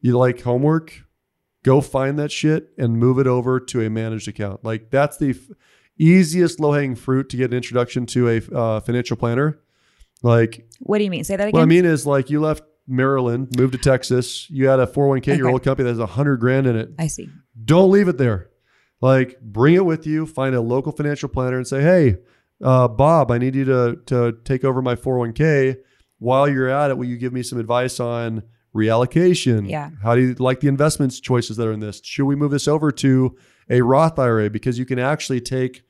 [0.00, 1.03] you like homework,
[1.64, 4.64] go find that shit and move it over to a managed account.
[4.64, 5.56] Like that's the f-
[5.98, 9.58] easiest low hanging fruit to get an introduction to a uh, financial planner.
[10.22, 11.24] Like what do you mean?
[11.24, 11.58] Say that again.
[11.58, 15.38] what I mean is like you left Maryland, moved to Texas, you had a 401k,
[15.38, 17.28] your old company that has a hundred grand in it I see.
[17.64, 18.50] don't leave it there.
[19.00, 20.26] Like bring it with you.
[20.26, 22.16] Find a local financial planner and say, "Hey,
[22.62, 25.76] uh, Bob, I need you to to take over my 401k.
[26.18, 28.44] While you're at it, will you give me some advice on
[28.74, 29.68] reallocation?
[29.68, 29.90] Yeah.
[30.02, 32.00] How do you like the investments choices that are in this?
[32.04, 33.36] Should we move this over to
[33.70, 35.82] a Roth IRA because you can actually take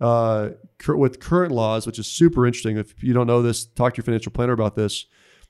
[0.00, 2.78] uh, cur- with current laws, which is super interesting.
[2.78, 5.06] If you don't know this, talk to your financial planner about this.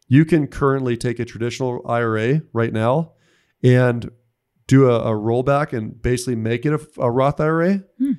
[0.09, 3.13] You can currently take a traditional IRA right now
[3.63, 4.11] and
[4.67, 7.85] do a, a rollback and basically make it a, a Roth IRA.
[7.99, 8.13] Hmm.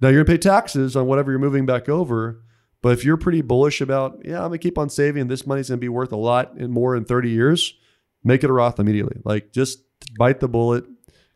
[0.00, 2.42] Now you're gonna pay taxes on whatever you're moving back over.
[2.82, 5.78] But if you're pretty bullish about, yeah, I'm gonna keep on saving, this money's gonna
[5.78, 7.74] be worth a lot and more in 30 years,
[8.24, 9.20] make it a Roth immediately.
[9.24, 9.78] Like just
[10.18, 10.84] bite the bullet,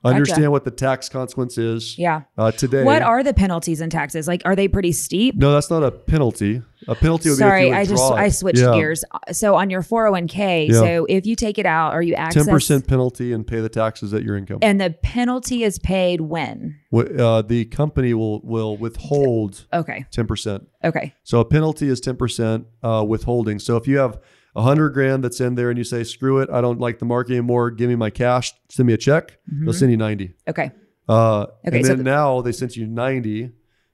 [0.05, 2.22] understand what the tax consequence is Yeah.
[2.36, 2.84] uh, today.
[2.84, 4.26] What are the penalties and taxes?
[4.28, 5.34] Like, are they pretty steep?
[5.36, 6.62] no, that's not a penalty.
[6.86, 8.12] A penalty would Sorry, be if you I just.
[8.12, 8.72] I switched Yeah.
[8.74, 9.05] gears.
[9.32, 13.32] So on your 401k, so if you take it out or you access 10% penalty
[13.32, 14.59] and pay the taxes at your income.
[14.62, 16.76] and the penalty is paid when?
[16.95, 20.07] Uh, the company will will withhold Okay.
[20.12, 20.64] 10%.
[20.84, 21.12] Okay.
[21.24, 23.59] So a penalty is 10% uh, withholding.
[23.59, 24.18] So if you have
[24.59, 27.04] a hundred grand that's in there and you say, screw it, I don't like the
[27.04, 30.34] market anymore, give me my cash, send me a check, they'll send you 90.
[30.48, 30.72] Okay.
[31.09, 33.50] Uh, Okay, and so then now they sent you 90,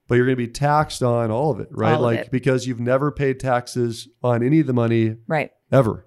[0.09, 1.95] but you're going to be taxed on all of it, right?
[1.95, 2.31] All like it.
[2.31, 5.51] because you've never paid taxes on any of the money Right.
[5.71, 6.07] ever.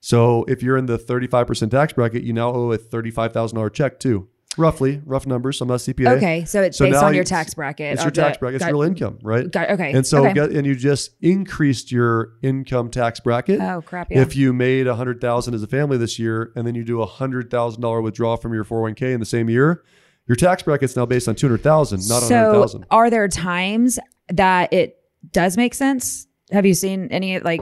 [0.00, 4.28] So if you're in the 35% tax bracket, you now owe a $35,000 check too.
[4.58, 5.60] Roughly, rough numbers.
[5.60, 6.16] I'm not CPA.
[6.16, 6.44] Okay.
[6.44, 7.94] So it's So based on your tax bracket.
[7.94, 8.56] It's your tax bracket.
[8.56, 9.50] It's got- real income, right?
[9.50, 9.92] got- okay.
[9.92, 10.34] And so, okay.
[10.34, 13.60] get, and you just increased your income tax bracket.
[13.60, 14.10] oh crap.
[14.10, 14.20] Yeah.
[14.22, 17.00] If you made a hundred thousand as a family this year, and then you do
[17.00, 19.82] a hundred thousand dollar withdrawal from your 401k in the same year,
[20.26, 22.86] your tax bracket's now based on two hundred thousand, not a hundred so thousand.
[22.90, 23.98] are there times
[24.28, 24.96] that it
[25.32, 27.60] does make sense Have you seen any like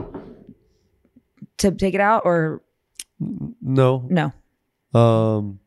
[1.59, 2.61] to take it out or
[3.61, 4.07] No.
[4.09, 4.99] no?
[4.99, 5.59] Um,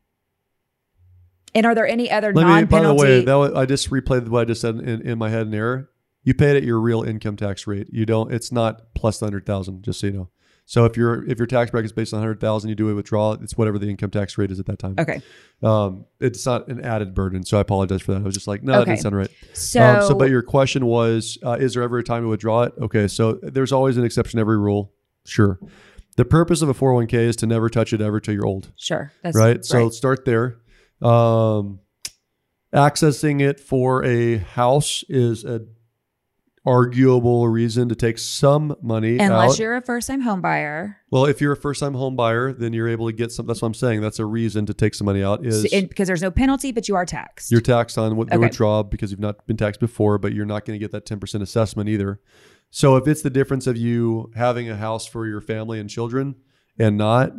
[1.53, 4.27] And are there any other let me, by the way, that was, I just replayed
[4.29, 5.89] what I just said in, in my head in error.
[6.23, 7.87] You pay it at your real income tax rate.
[7.91, 10.29] You don't, it's not plus the 100,000, just so you know.
[10.65, 13.33] So if your if your tax bracket is based on 100,000, you do a withdrawal,
[13.33, 14.95] it's whatever the income tax rate is at that time.
[14.97, 15.21] okay,
[15.61, 17.43] Um, it's not an added burden.
[17.43, 18.21] So I apologize for that.
[18.21, 19.29] I was just like, no, that didn't sound right.
[19.53, 22.63] so, um, so, but your question was, uh, is there ever a time to withdraw
[22.63, 22.73] it?
[22.79, 24.93] Okay, so there's always an exception to every rule.
[25.25, 25.59] Sure.
[26.15, 29.11] The purpose of a 401k is to never touch it ever till you're old, sure,
[29.23, 29.65] that's right?
[29.65, 30.57] So start there.
[31.01, 31.79] Um,
[32.73, 35.61] accessing it for a house is a
[36.63, 39.59] arguable reason to take some money unless out.
[39.59, 43.07] you're a first-time home buyer, well, if you're a first-time home buyer, then you're able
[43.07, 43.47] to get some.
[43.47, 44.01] That's what I'm saying.
[44.01, 45.43] That's a reason to take some money out.
[45.43, 47.51] Is because there's no penalty, but you are taxed.
[47.51, 48.41] You're taxed on what the Okay.
[48.41, 51.41] withdrawal because you've not been taxed before, but you're not going to get that 10%
[51.41, 52.19] assessment either.
[52.69, 56.35] So if it's the difference of you having a house for your family and children
[56.77, 57.31] and not,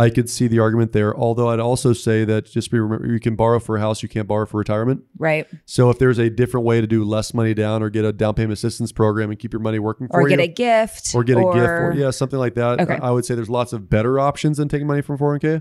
[0.00, 1.14] I could see the argument there.
[1.14, 4.08] Although I'd also say that just be remember you can borrow for a house, you
[4.08, 5.02] can't borrow for retirement.
[5.18, 8.12] right, So if there's a different way to do less money down or get a
[8.12, 10.48] down payment assistance program and keep your money working for you, or get you, a
[10.48, 12.98] gift, or get a gift or yeah something like that Okay.
[13.02, 15.60] i would say there's lots of better options than taking money from 401k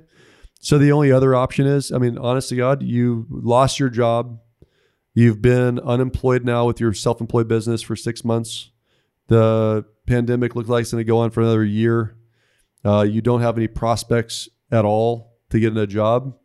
[0.61, 4.39] so the only other option is i mean honest to god you lost your job
[5.13, 8.71] you've been unemployed now with your self-employed business for six months
[9.27, 12.15] the pandemic looks like it's going to go on for another year
[12.85, 16.35] uh, you don't have any prospects at all to get in a job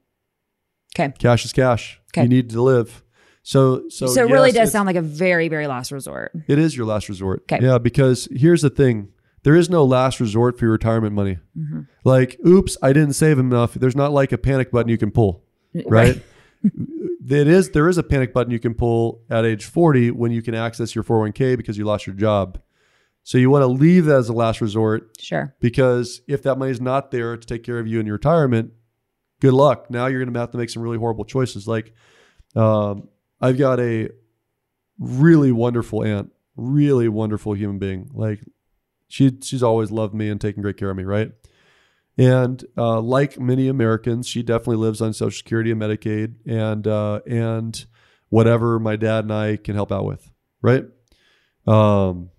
[0.99, 1.13] Okay.
[1.19, 2.23] cash is cash Okay.
[2.23, 3.03] you need to live
[3.43, 6.33] so so, So, it really does sound like a very, very last resort.
[6.49, 7.43] it is your last resort.
[7.43, 7.63] Okay.
[7.63, 9.09] Yeah, because here's the thing.
[9.43, 11.37] There is no last resort for your retirement money.
[11.55, 11.81] Mm-hmm.
[12.05, 13.75] Like, oops, I didn't save enough.
[13.75, 15.45] There's not like a panic button you can pull,
[15.85, 16.23] right?
[16.65, 16.73] it
[17.49, 20.55] is there is a panic button you can pull at age 40 when you can
[20.55, 22.59] access your 401k because you lost your job.
[23.25, 25.55] So you want to leave that as a last resort Sure.
[25.59, 28.73] because if that money's not there to take care of you in your retirement,
[29.41, 29.91] good luck.
[29.91, 31.67] Now you're going to have to make some really horrible choices.
[31.67, 31.95] Like,
[32.55, 33.09] um,
[33.41, 34.11] I've got a
[34.99, 38.11] really wonderful aunt, really wonderful human being.
[38.13, 38.41] Like,
[39.09, 41.33] she she's always loved me and taken great care of me, right?
[42.17, 47.21] And uh, like many Americans, she definitely lives on Social Security and Medicaid and uh,
[47.27, 47.85] and
[48.29, 50.31] whatever my dad and I can help out with,
[50.63, 50.85] right?
[51.67, 52.31] Um,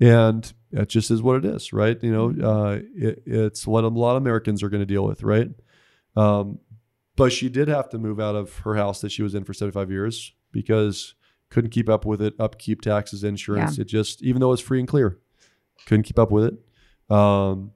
[0.00, 1.98] and that just is what it is, right?
[2.02, 5.22] You know, uh, it, it's what a lot of Americans are going to deal with,
[5.22, 5.48] right?
[6.16, 6.58] Um,
[7.16, 9.54] but she did have to move out of her house that she was in for
[9.54, 11.14] 75 years because
[11.50, 13.76] couldn't keep up with it, upkeep, taxes, insurance.
[13.82, 15.18] It just, even though it was free and clear,
[15.86, 17.14] couldn't keep up with it.
[17.14, 17.72] Um,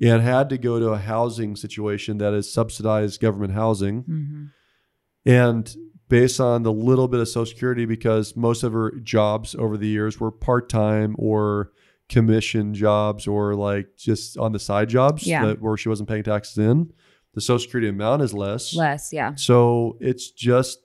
[0.00, 4.02] and had to go to a housing situation that is subsidized government housing.
[4.02, 4.44] hmm
[5.24, 5.74] And
[6.08, 9.86] based on the little bit of Social Security, because most of her jobs over the
[9.88, 11.72] years were part time or
[12.08, 15.46] commission jobs or like just on the side jobs Yeah.
[15.46, 16.92] that, where she wasn't paying taxes in,
[17.32, 18.74] the Social Security amount is less.
[18.74, 19.34] Less, yeah.
[19.36, 20.78] So it's just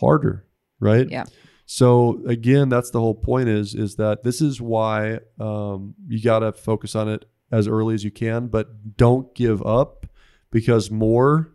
[0.00, 0.46] harder,
[0.80, 1.08] right?
[1.08, 1.24] Yeah.
[1.66, 6.40] So again, that's the whole point is is that this is why um, you got
[6.40, 10.06] to focus on it as early as you can, but don't give up
[10.50, 11.52] because more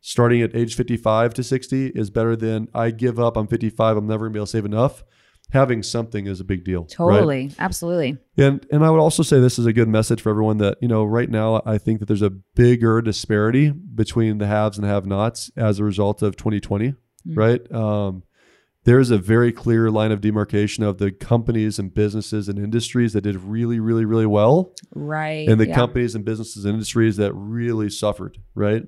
[0.00, 3.36] starting at age 55 to 60 is better than I give up.
[3.36, 3.96] I'm 55.
[3.96, 5.02] I'm never gonna be able to save enough.
[5.52, 6.82] Having something is a big deal.
[6.82, 6.90] right?
[6.90, 7.50] Totally.
[7.58, 8.16] Absolutely.
[8.36, 10.86] And and I would also say this is a good message for everyone that you
[10.88, 15.50] know right now I think that there's a bigger disparity between the haves and have-nots
[15.56, 16.94] as a result of 2020,
[17.28, 17.36] Mm.
[17.36, 17.72] right?
[17.72, 18.22] Um,
[18.84, 23.20] there's a very clear line of demarcation of the companies and businesses and industries that
[23.22, 25.46] did really, really, really well, Right.
[25.48, 25.74] and the yeah.
[25.74, 28.84] companies and businesses and industries that really suffered, right?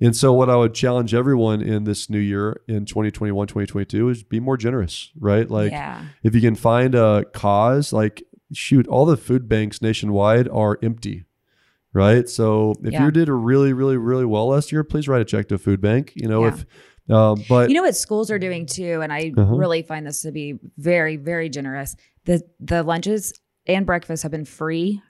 [0.00, 4.22] And so, what I would challenge everyone in this new year in 2021, 2022 is
[4.22, 5.50] be more generous, right?
[5.50, 6.04] Like, yeah.
[6.22, 8.22] if you can find a cause like
[8.52, 11.24] shoot all the food banks nationwide are empty
[11.92, 13.04] right so if Yeah.
[13.06, 15.80] you did really really really well last year please write a check to a food
[15.80, 16.54] bank you know Yeah.
[16.54, 16.66] if
[17.10, 19.54] um, but You know what schools are doing too, and I Uh-huh.
[19.56, 21.96] really find this to be very, very generous.
[22.24, 23.32] The the lunches
[23.66, 25.00] and breakfast have been free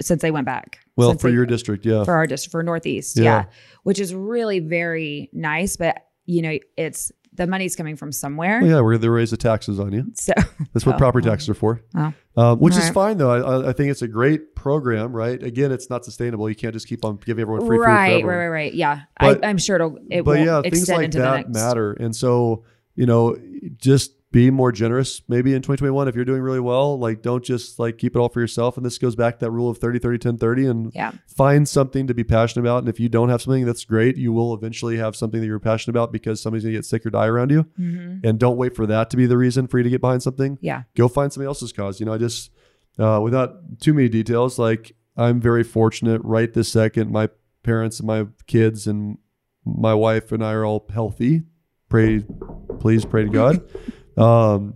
[0.00, 0.78] since they went back.
[0.98, 3.22] Well for your district yeah for our district for Northeast, Yeah.
[3.24, 3.44] yeah.
[3.84, 5.76] which is really very nice.
[5.76, 8.60] But you know, it's the money's coming from somewhere.
[8.60, 10.32] Well, yeah we're gonna raise the taxes on you So
[10.72, 11.30] that's what Oh, property oh.
[11.30, 12.12] taxes are for Oh.
[12.36, 15.88] um, which is fine though I- I, think it's a great program right again it's
[15.88, 18.48] not sustainable you can't just keep on giving everyone free right, food for right, right,
[18.48, 18.74] right.
[18.74, 21.50] Yeah, But- I, I'm sure it'll it but will yeah, things like that next.
[21.54, 21.92] matter.
[21.92, 22.64] And so,
[22.96, 23.36] you know,
[23.76, 26.98] just be more generous maybe in 2021 if you're doing really well.
[26.98, 28.76] Like, don't just like keep it all for yourself.
[28.76, 31.66] And this goes back to that rule of 30, 30, 10, 30 and Yeah, find
[31.66, 32.80] something to be passionate about.
[32.80, 35.58] And if you don't have something that's great, you will eventually have something that you're
[35.58, 37.62] passionate about because somebody's going to get sick or die around you.
[37.76, 40.22] hmm And don't wait for that to be the reason for you to get behind
[40.22, 40.58] something.
[40.60, 41.98] yeah, Go find somebody else's cause.
[41.98, 42.50] You know, I just,
[42.98, 47.10] uh, without too many details, like I'm very fortunate right this second.
[47.10, 47.30] My
[47.62, 49.16] parents and my kids and
[49.64, 51.44] my wife and I are all healthy.
[51.88, 52.22] Pray,
[52.80, 53.62] please pray to God.
[54.18, 54.74] Um,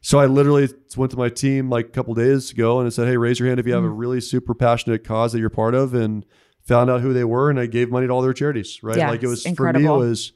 [0.00, 3.08] so I literally went to my team like a couple days ago and I said,
[3.08, 5.74] "Hey, raise your hand if you have a really super passionate cause that you're part
[5.74, 6.24] of," and
[6.66, 8.82] found out who they were, and I gave money to all their charities.
[8.82, 9.84] Right, Yeah, like it was it's for me.
[9.84, 10.32] It was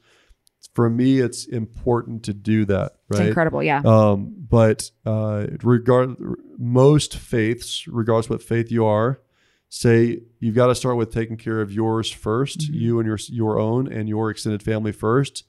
[0.73, 1.19] for me.
[1.19, 2.93] It's important to do that.
[3.09, 3.27] It's Right.
[3.29, 3.63] incredible.
[3.63, 3.81] Yeah.
[3.85, 6.15] Um, but uh, regard
[6.57, 9.19] most faiths, regardless what faith you are,
[9.69, 12.73] say you've got to start with taking care of yours 1st Mhm.
[12.73, 15.43] you and your your own and your extended family first,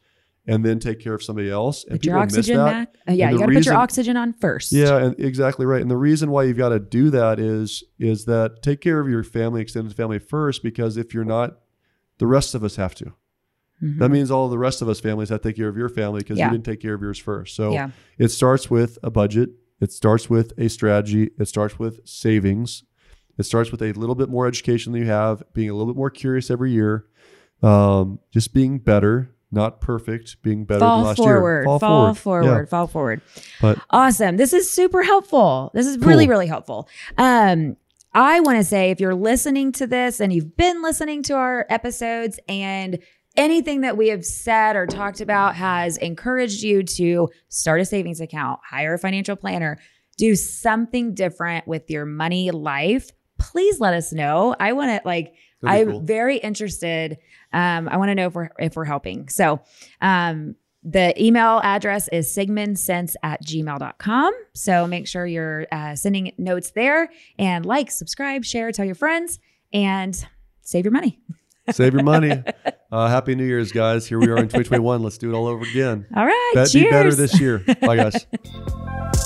[0.46, 1.84] and then take care of somebody else.
[1.84, 2.64] And Put your people miss oxygen that.
[2.72, 2.94] back.
[3.08, 4.72] Uh, yeah, you got to put your oxygen on first.
[4.72, 5.82] Yeah, and exactly right.
[5.82, 9.08] And the reason why you've got to do that is is that take care of
[9.08, 11.58] your family, extended family first, because if you're not,
[12.18, 13.12] the rest of us have to.
[13.82, 13.98] Mhm.
[13.98, 16.20] That means all the rest of us families have to take care of your family
[16.20, 16.46] because Yeah.
[16.46, 17.54] you didn't take care of yours first.
[17.56, 17.90] So yeah.
[18.18, 19.50] it starts with a budget.
[19.80, 21.30] It starts with a strategy.
[21.38, 22.84] It starts with savings.
[23.38, 25.96] It starts with a little bit more education than you have, being a little bit
[25.96, 27.06] more curious every year,
[27.62, 31.62] um, just being better, not perfect, being better than Fall last forward.
[31.68, 31.78] year.
[31.78, 32.44] Fall, forward.
[32.44, 32.64] Yeah.
[32.66, 33.20] Fall forward.
[33.60, 34.36] But Awesome.
[34.36, 35.70] This is super helpful.
[35.74, 36.30] This is really, Cool.
[36.30, 36.88] really helpful.
[37.18, 37.76] Um,
[38.14, 41.66] I want to say if you're listening to this and you've been listening to our
[41.68, 42.98] episodes and
[43.36, 48.20] anything that we have said or talked about has encouraged you to start a savings
[48.20, 49.78] account, hire a financial planner,
[50.16, 54.54] do something different with your money life, please let us know.
[54.58, 55.32] I want to like
[55.62, 56.00] That'd I'm cool.
[56.02, 57.18] very interested.
[57.52, 59.28] Um, I want to know if we're if we're helping.
[59.28, 59.60] So
[60.00, 64.32] um the email address is sigmundsense at gmail.com.
[64.54, 69.38] So make sure you're uh, sending notes there and like, subscribe, share, tell your friends,
[69.72, 70.16] and
[70.62, 71.20] save your money.
[71.70, 72.42] save your money.
[72.92, 74.04] Uh, Happy New Year's, guys.
[74.04, 75.00] Here we are in 2021.
[75.00, 76.08] Let's do it all over again.
[76.16, 76.52] All right.
[76.54, 76.86] Bet cheers.
[76.86, 77.64] be better this year.
[77.80, 78.26] Bye, guys.